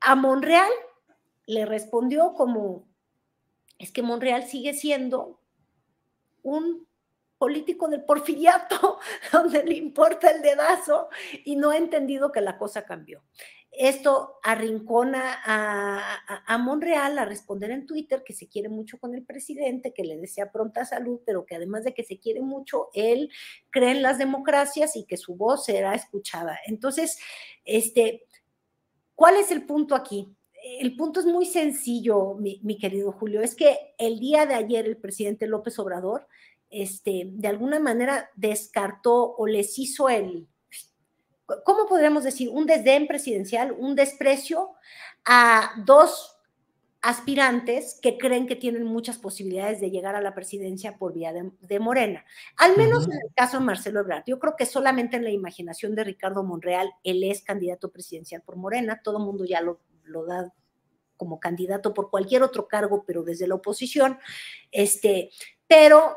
a 0.00 0.14
Monreal 0.14 0.70
le 1.46 1.64
respondió 1.64 2.34
como, 2.34 2.86
es 3.78 3.90
que 3.92 4.02
Monreal 4.02 4.44
sigue 4.44 4.74
siendo 4.74 5.40
un 6.42 6.86
político 7.38 7.88
del 7.88 8.04
porfiriato, 8.04 8.98
donde 9.32 9.64
le 9.64 9.74
importa 9.74 10.30
el 10.30 10.42
dedazo 10.42 11.08
y 11.44 11.56
no 11.56 11.70
ha 11.70 11.76
entendido 11.76 12.32
que 12.32 12.40
la 12.40 12.58
cosa 12.58 12.84
cambió. 12.84 13.22
Esto 13.70 14.40
arrincona 14.42 15.40
a, 15.44 16.44
a, 16.46 16.58
Monreal 16.58 17.18
a 17.18 17.26
responder 17.26 17.70
en 17.70 17.86
Twitter 17.86 18.24
que 18.24 18.32
se 18.32 18.48
quiere 18.48 18.68
mucho 18.68 18.98
con 18.98 19.14
el 19.14 19.24
presidente, 19.24 19.92
que 19.92 20.04
le 20.04 20.16
desea 20.16 20.50
pronta 20.50 20.84
salud, 20.84 21.20
pero 21.24 21.44
que 21.44 21.54
además 21.54 21.84
de 21.84 21.94
que 21.94 22.02
se 22.02 22.18
quiere 22.18 22.40
mucho, 22.40 22.88
él 22.94 23.30
cree 23.70 23.92
en 23.92 24.02
las 24.02 24.18
democracias 24.18 24.96
y 24.96 25.04
que 25.04 25.18
su 25.18 25.36
voz 25.36 25.66
será 25.66 25.94
escuchada. 25.94 26.58
Entonces, 26.66 27.18
este, 27.64 28.24
¿Cuál 29.18 29.36
es 29.36 29.50
el 29.50 29.66
punto 29.66 29.96
aquí? 29.96 30.32
El 30.80 30.94
punto 30.94 31.18
es 31.18 31.26
muy 31.26 31.44
sencillo, 31.44 32.36
mi, 32.36 32.78
querido 32.78 33.10
Julio, 33.10 33.40
es 33.40 33.56
que 33.56 33.96
el 33.98 34.20
día 34.20 34.46
de 34.46 34.54
ayer 34.54 34.86
el 34.86 34.96
presidente 34.96 35.48
López 35.48 35.76
Obrador, 35.80 36.28
este, 36.70 37.24
de 37.26 37.48
alguna 37.48 37.80
manera 37.80 38.30
descartó 38.36 39.34
o 39.36 39.48
les 39.48 39.76
hizo 39.76 40.08
el, 40.08 40.46
¿cómo 41.64 41.88
podríamos 41.88 42.22
decir? 42.22 42.48
Un 42.48 42.66
desdén 42.66 43.08
presidencial, 43.08 43.74
un 43.76 43.96
desprecio 43.96 44.74
a 45.24 45.72
dos 45.84 46.37
aspirantes 47.00 47.98
que 48.02 48.18
creen 48.18 48.46
que 48.46 48.56
tienen 48.56 48.84
muchas 48.84 49.18
posibilidades 49.18 49.80
de 49.80 49.90
llegar 49.90 50.16
a 50.16 50.20
la 50.20 50.34
presidencia 50.34 50.98
por 50.98 51.12
vía 51.12 51.32
de, 51.32 51.80
Morena. 51.80 52.24
Al 52.56 52.76
menos 52.76 53.06
en 53.06 53.12
el 53.12 53.34
caso 53.34 53.58
de 53.58 53.64
Marcelo 53.64 54.00
Ebrard. 54.00 54.24
Yo 54.26 54.38
creo 54.38 54.56
que 54.56 54.66
solamente 54.66 55.16
en 55.16 55.24
la 55.24 55.30
imaginación 55.30 55.94
de 55.94 56.04
Ricardo 56.04 56.42
Monreal, 56.42 56.92
él 57.04 57.22
es 57.22 57.42
candidato 57.42 57.90
presidencial 57.90 58.42
por 58.42 58.56
Morena. 58.56 59.00
Todo 59.02 59.18
el 59.18 59.24
mundo 59.24 59.44
ya 59.44 59.60
lo, 59.60 59.80
lo 60.04 60.26
da 60.26 60.52
como 61.16 61.38
candidato 61.38 61.94
por 61.94 62.10
cualquier 62.10 62.42
otro 62.42 62.66
cargo, 62.66 63.04
pero 63.06 63.22
desde 63.22 63.46
la 63.46 63.54
oposición. 63.54 64.18
Este, 64.72 65.30
pero 65.66 66.16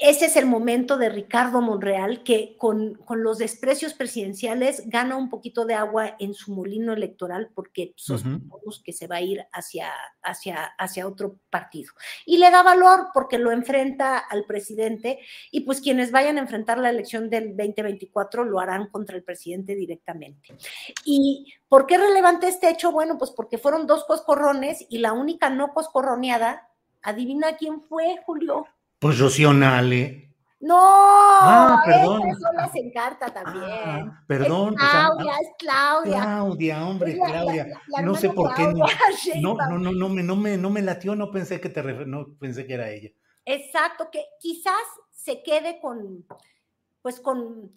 ese 0.00 0.26
es 0.26 0.36
el 0.36 0.46
momento 0.46 0.96
de 0.96 1.08
Ricardo 1.08 1.60
Monreal, 1.60 2.22
que 2.22 2.56
con, 2.56 2.94
con, 2.94 3.24
los 3.24 3.38
desprecios 3.38 3.94
presidenciales 3.94 4.84
gana 4.86 5.16
un 5.16 5.28
poquito 5.28 5.64
de 5.64 5.74
agua 5.74 6.14
en 6.20 6.34
su 6.34 6.52
molino 6.52 6.92
electoral 6.92 7.50
porque 7.52 7.94
sospechamos 7.96 8.80
que 8.84 8.92
se 8.92 9.08
va 9.08 9.16
a 9.16 9.22
ir 9.22 9.44
hacia, 9.52 9.90
hacia, 10.22 10.66
hacia 10.78 11.08
otro 11.08 11.40
partido. 11.50 11.92
Y 12.24 12.38
le 12.38 12.48
da 12.52 12.62
valor 12.62 13.08
porque 13.12 13.38
lo 13.38 13.50
enfrenta 13.50 14.18
al 14.18 14.44
presidente 14.44 15.18
y 15.50 15.62
pues 15.62 15.80
quienes 15.80 16.12
vayan 16.12 16.36
a 16.36 16.42
enfrentar 16.42 16.78
la 16.78 16.90
elección 16.90 17.28
del 17.28 17.56
2024 17.56 18.44
lo 18.44 18.60
harán 18.60 18.90
contra 18.90 19.16
el 19.16 19.24
presidente 19.24 19.74
directamente. 19.74 20.56
¿Y 21.04 21.54
por 21.68 21.86
qué 21.86 21.96
es 21.96 22.00
relevante 22.02 22.46
este 22.46 22.70
hecho? 22.70 22.92
Bueno, 22.92 23.18
pues 23.18 23.32
porque 23.32 23.58
fueron 23.58 23.88
dos 23.88 24.04
coscorrones 24.04 24.86
y 24.88 24.98
la 24.98 25.12
única 25.12 25.50
no 25.50 25.74
coscorroneada, 25.74 26.70
adivina 27.02 27.56
quién 27.56 27.82
fue, 27.82 28.16
Julio. 28.24 28.64
Pues 28.98 29.18
Rocío 29.18 29.52
Nale. 29.52 30.28
No, 30.60 30.76
ah, 30.76 31.82
perdón. 31.86 32.22
eso 32.28 32.48
les 32.52 32.84
encarta 32.84 33.32
también. 33.32 33.64
Ah, 33.64 34.24
perdón. 34.26 34.74
Es 34.74 34.80
Claudia, 34.80 35.32
es 35.40 35.48
Claudia. 35.56 36.20
Claudia, 36.20 36.86
hombre, 36.86 37.14
Claudia. 37.16 37.66
no 38.02 38.14
sé 38.16 38.30
por 38.30 38.52
qué 38.54 38.64
no. 38.64 38.84
No, 39.40 39.54
no, 39.54 39.78
no, 39.78 39.92
no, 39.92 40.08
me, 40.08 40.22
no, 40.24 40.34
me, 40.34 40.56
no 40.56 40.70
me 40.70 40.82
latió, 40.82 41.14
no 41.14 41.30
pensé 41.30 41.60
que 41.60 41.68
te 41.68 41.82
no 42.06 42.34
pensé 42.40 42.66
que 42.66 42.74
era 42.74 42.90
ella. 42.90 43.10
Exacto, 43.44 44.08
que 44.10 44.24
quizás 44.40 44.74
se 45.12 45.44
quede 45.44 45.80
con, 45.80 46.26
pues 47.02 47.20
con 47.20 47.72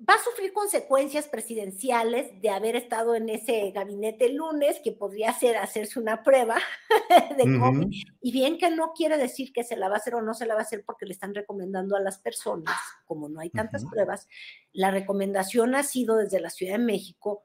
va 0.00 0.14
a 0.14 0.22
sufrir 0.22 0.52
consecuencias 0.52 1.26
presidenciales 1.26 2.40
de 2.40 2.50
haber 2.50 2.76
estado 2.76 3.14
en 3.16 3.28
ese 3.28 3.70
gabinete 3.72 4.26
el 4.26 4.36
lunes, 4.36 4.80
que 4.82 4.92
podría 4.92 5.32
ser 5.32 5.56
hacerse 5.56 5.98
una 5.98 6.22
prueba 6.22 6.56
de 7.36 7.58
COVID. 7.58 7.88
Y 8.20 8.32
bien 8.32 8.58
que 8.58 8.70
no 8.70 8.92
quiere 8.94 9.18
decir 9.18 9.52
que 9.52 9.64
se 9.64 9.76
la 9.76 9.88
va 9.88 9.96
a 9.96 9.98
hacer 9.98 10.14
o 10.14 10.22
no 10.22 10.34
se 10.34 10.46
la 10.46 10.54
va 10.54 10.60
a 10.60 10.62
hacer 10.62 10.84
porque 10.86 11.06
le 11.06 11.12
están 11.12 11.34
recomendando 11.34 11.96
a 11.96 12.00
las 12.00 12.18
personas, 12.18 12.76
como 13.06 13.28
no 13.28 13.40
hay 13.40 13.50
tantas 13.50 13.84
pruebas, 13.84 14.28
la 14.72 14.90
recomendación 14.90 15.74
ha 15.74 15.82
sido 15.82 16.16
desde 16.16 16.40
la 16.40 16.50
Ciudad 16.50 16.72
de 16.72 16.84
México 16.84 17.44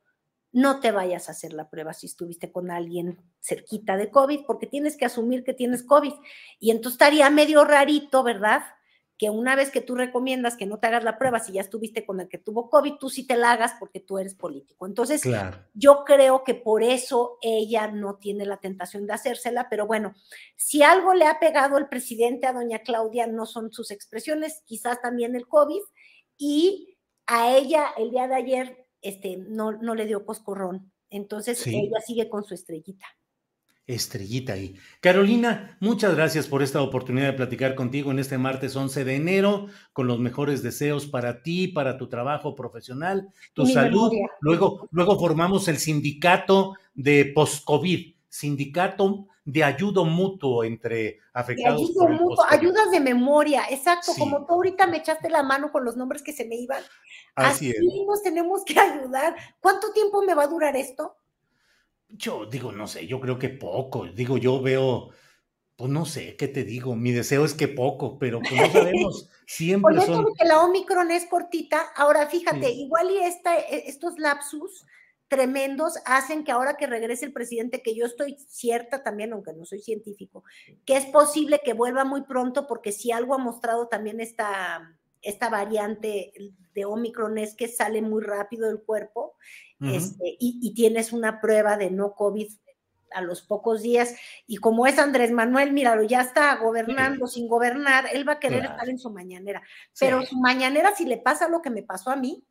no 0.54 0.80
te 0.80 0.92
vayas 0.92 1.28
a 1.28 1.32
hacer 1.32 1.52
la 1.52 1.68
prueba 1.68 1.94
si 1.94 2.06
estuviste 2.06 2.52
con 2.52 2.70
alguien 2.70 3.20
cerquita 3.42 3.98
de 3.98 4.12
COVID, 4.12 4.42
porque 4.46 4.68
tienes 4.68 4.96
que 4.96 5.06
asumir 5.06 5.44
que 5.44 5.56
tienes 5.56 5.84
COVID. 5.84 6.14
Y 6.60 6.70
entonces 6.70 6.94
estaría 6.94 7.28
medio 7.32 7.66
rarito, 7.66 8.22
¿verdad? 8.22 8.62
Que 9.24 9.30
una 9.30 9.56
vez 9.56 9.72
que 9.72 9.80
tú 9.80 9.96
recomiendas 9.96 10.58
que 10.58 10.66
no 10.66 10.80
te 10.80 10.88
hagas 10.88 11.06
la 11.06 11.18
prueba, 11.18 11.40
si 11.40 11.54
ya 11.54 11.62
estuviste 11.62 12.06
con 12.06 12.20
el 12.20 12.28
que 12.28 12.38
tuvo 12.38 12.70
COVID, 12.70 12.96
tú 12.96 13.10
sí 13.10 13.26
te 13.26 13.38
la 13.38 13.54
hagas 13.54 13.74
porque 13.80 14.02
tú 14.02 14.18
eres 14.18 14.36
político. 14.36 14.86
Entonces, 14.86 15.22
yo 15.74 16.04
creo 16.04 16.44
que 16.44 16.56
por 16.56 16.84
eso 16.84 17.38
ella 17.42 17.88
no 17.88 18.18
tiene 18.18 18.46
la 18.46 18.58
tentación 18.58 19.08
de 19.08 19.14
hacérsela, 19.14 19.70
pero 19.70 19.88
bueno, 19.88 20.14
si 20.58 20.84
algo 20.84 21.14
le 21.14 21.26
ha 21.26 21.40
pegado 21.40 21.78
el 21.78 21.88
presidente 21.88 22.48
a 22.48 22.52
doña 22.52 22.80
Claudia, 22.80 23.26
no 23.26 23.46
son 23.46 23.72
sus 23.72 23.92
expresiones, 23.92 24.62
quizás 24.66 25.00
también 25.00 25.38
el 25.38 25.48
COVID, 25.48 25.82
y 26.38 26.98
a 27.26 27.56
ella 27.56 27.94
el 27.96 28.12
día 28.12 28.28
de 28.28 28.36
ayer 28.36 28.88
este, 29.02 29.38
no, 29.38 29.72
no 29.72 29.96
le 29.96 30.06
dio 30.06 30.26
coscorrón. 30.26 30.92
Entonces 31.10 31.66
ella 31.66 32.02
sigue 32.02 32.28
con 32.28 32.44
su 32.44 32.56
estrellita. 32.56 33.06
Estrellita 33.86 34.54
ahí. 34.54 34.76
Carolina, 35.02 35.78
muchas 35.82 36.16
gracias 36.16 36.48
por 36.48 36.64
esta 36.64 36.82
oportunidad 36.82 37.28
de 37.28 37.34
platicar 37.34 37.76
contigo 37.76 38.12
en 38.12 38.20
este 38.20 38.38
martes 38.38 38.76
11 38.76 39.04
de 39.04 39.16
enero, 39.16 39.68
con 39.92 40.08
los 40.08 40.20
mejores 40.20 40.64
deseos 40.64 41.06
para 41.06 41.44
ti, 41.44 41.68
para 41.68 41.98
tu 41.98 42.08
trabajo 42.08 42.56
profesional, 42.56 43.30
tu 43.54 43.66
salud. 43.66 44.12
Luego, 44.40 44.88
luego 44.92 45.20
formamos 45.20 45.68
el 45.68 45.80
sindicato 45.80 46.76
de 46.94 47.32
post-COVID, 47.36 48.16
sindicato 48.30 49.28
de 49.44 49.66
ayudo 49.66 50.06
mutuo 50.06 50.64
entre 50.64 51.20
afectados. 51.34 51.82
De 51.82 51.86
ayudo 51.86 52.08
mutuo, 52.08 52.46
ayudas 52.50 52.90
de 52.90 53.02
memoria, 53.02 53.64
exacto, 53.70 54.14
como 54.18 54.46
tú 54.46 54.54
ahorita 54.54 54.88
me 54.88 54.98
echaste 54.98 55.30
la 55.30 55.44
mano 55.44 55.74
con 55.74 55.84
los 55.84 55.98
nombres 55.98 56.24
que 56.24 56.32
se 56.32 56.46
me 56.46 56.56
iban. 56.56 56.82
Así, 57.36 57.72
Así 57.72 58.06
nos 58.08 58.24
tenemos 58.24 58.64
que 58.64 58.80
ayudar. 58.80 59.36
¿Cuánto 59.60 59.92
tiempo 59.92 60.22
me 60.22 60.34
va 60.36 60.44
a 60.44 60.48
durar 60.48 60.78
esto? 60.78 61.18
Yo 62.16 62.46
digo, 62.46 62.72
no 62.72 62.88
sé, 62.88 63.08
yo 63.08 63.20
creo 63.20 63.40
que 63.40 63.50
poco. 63.50 64.06
Digo, 64.06 64.38
yo 64.38 64.62
veo, 64.62 65.10
pues 65.76 65.92
no 65.92 66.06
sé, 66.06 66.36
¿qué 66.38 66.48
te 66.48 66.64
digo? 66.64 66.96
Mi 66.96 67.12
deseo 67.12 67.44
es 67.44 67.54
que 67.54 67.68
poco, 67.68 68.20
pero 68.20 68.40
pues 68.40 68.54
no 68.54 68.72
sabemos. 68.72 69.30
Siempre 69.48 69.96
pues 69.96 70.06
son... 70.06 70.26
que 70.38 70.46
la 70.46 70.64
Omicron 70.64 71.12
es 71.12 71.26
cortita. 71.26 71.82
Ahora, 71.96 72.28
fíjate, 72.28 72.70
igual 72.72 73.10
y 73.12 73.18
esta, 73.18 73.58
e, 73.58 73.88
estos 73.88 74.20
lapsus 74.20 74.86
tremendos 75.28 75.98
hacen 76.06 76.44
que 76.44 76.52
ahora 76.52 76.78
que 76.78 76.86
regrese 76.86 77.26
el 77.26 77.34
presidente, 77.34 77.82
que 77.82 77.96
yo 77.96 78.06
estoy 78.06 78.38
cierta 78.48 79.02
también, 79.02 79.34
aunque 79.34 79.54
no 79.54 79.66
soy 79.66 79.80
científico, 79.80 80.44
que 80.86 80.96
es 80.96 81.06
posible 81.08 81.60
que 81.66 81.74
vuelva 81.74 82.06
muy 82.06 82.22
pronto, 82.22 82.68
porque 82.68 82.92
si 82.92 83.12
algo 83.12 83.34
ha 83.34 83.40
mostrado 83.40 83.88
también 83.88 84.20
esta, 84.20 84.96
esta 85.24 85.50
variante 85.50 86.34
de 86.74 86.86
Omicron 86.86 87.38
es 87.38 87.56
que 87.56 87.68
sale 87.68 88.02
muy 88.02 88.24
rápido 88.24 88.68
del 88.68 88.82
cuerpo 88.82 89.36
este, 89.80 90.38
y, 90.40 90.74
tienes 90.74 91.12
una 91.12 91.42
prueba 91.42 91.76
de 91.76 91.92
no 91.92 92.14
COVID 92.14 92.50
a 93.12 93.22
los 93.22 93.42
pocos 93.42 93.82
días. 93.82 94.16
Y 94.48 94.58
como 94.58 94.88
es 94.88 94.98
Andrés 94.98 95.32
Manuel, 95.32 95.74
míralo, 95.74 96.04
ya 96.04 96.22
está 96.22 96.56
gobernando 96.56 97.28
sin 97.28 97.48
gobernar, 97.48 98.06
él 98.14 98.28
va 98.28 98.34
a 98.34 98.40
querer 98.40 98.66
estar 98.66 98.88
en 98.90 99.00
su 99.00 99.10
mañanera. 99.10 99.62
Pero 100.00 100.22
su 100.24 100.38
mañanera, 100.38 100.96
si 100.96 101.06
le 101.06 101.18
pasa 101.18 101.50
lo 101.50 101.62
que 101.62 101.70
me 101.70 101.84
pasó 101.84 102.12
a 102.12 102.16
mí, 102.16 102.46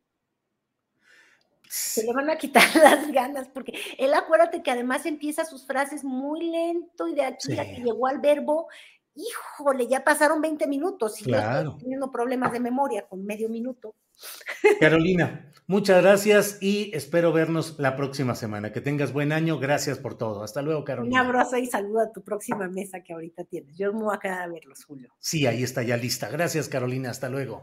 se 1.69 2.05
le 2.05 2.13
van 2.13 2.29
a 2.29 2.37
quitar 2.37 2.65
las 2.77 3.11
ganas, 3.11 3.49
porque 3.49 3.73
él 3.97 4.13
acuérdate 4.13 4.63
que 4.63 4.71
además 4.71 5.07
empieza 5.07 5.47
sus 5.47 5.67
frases 5.67 6.05
muy 6.05 6.51
lento 6.51 7.09
y 7.09 7.15
de 7.15 7.25
aquí 7.25 7.59
a 7.59 7.65
que 7.65 7.81
llegó 7.83 8.07
al 8.07 8.21
verbo, 8.21 8.69
híjole, 9.15 9.87
ya 9.87 10.05
pasaron 10.05 10.41
20 10.41 10.67
minutos 10.67 11.21
y 11.21 11.25
claro. 11.25 11.71
estoy 11.71 11.83
teniendo 11.83 12.11
problemas 12.11 12.53
de 12.53 12.61
memoria 12.61 13.07
con 13.09 13.25
medio 13.25 13.49
minuto. 13.49 13.95
Carolina, 14.81 15.53
muchas 15.67 16.03
gracias 16.03 16.59
y 16.61 16.91
espero 16.95 17.33
vernos 17.33 17.79
la 17.79 17.97
próxima 17.97 18.35
semana. 18.35 18.73
Que 18.73 18.81
tengas 18.81 19.13
buen 19.13 19.33
año. 19.33 19.59
Gracias 19.59 19.99
por 19.99 20.17
todo. 20.17 20.43
Hasta 20.43 20.63
luego, 20.63 20.85
Carolina. 20.85 21.21
Un 21.23 21.27
abrazo 21.27 21.57
y 21.57 21.67
saludo 21.67 22.01
a 22.01 22.13
tu 22.13 22.23
próxima 22.23 22.69
mesa 22.69 23.03
que 23.03 23.13
ahorita 23.13 23.45
tienes. 23.45 23.77
Yo 23.77 23.93
me 23.93 24.03
voy 24.03 24.15
a 24.15 24.19
quedar 24.19 24.43
a 24.43 24.49
verlos, 24.49 24.85
Julio. 24.85 25.11
Sí, 25.19 25.47
ahí 25.47 25.63
está 25.63 25.83
ya 25.83 25.97
lista. 25.97 26.29
Gracias, 26.31 26.69
Carolina. 26.69 27.11
Hasta 27.11 27.29
luego. 27.29 27.63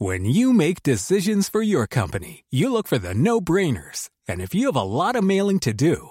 When 0.00 0.24
you 0.26 0.52
make 0.52 0.84
decisions 0.84 1.48
for 1.48 1.60
your 1.60 1.88
company, 1.88 2.44
you 2.50 2.72
look 2.72 2.86
for 2.86 2.98
the 2.98 3.14
no-brainers. 3.14 4.10
And 4.28 4.40
if 4.40 4.54
you 4.54 4.66
have 4.66 4.76
a 4.76 4.84
lot 4.84 5.16
of 5.16 5.24
mailing 5.24 5.58
to 5.60 5.72
do, 5.72 6.10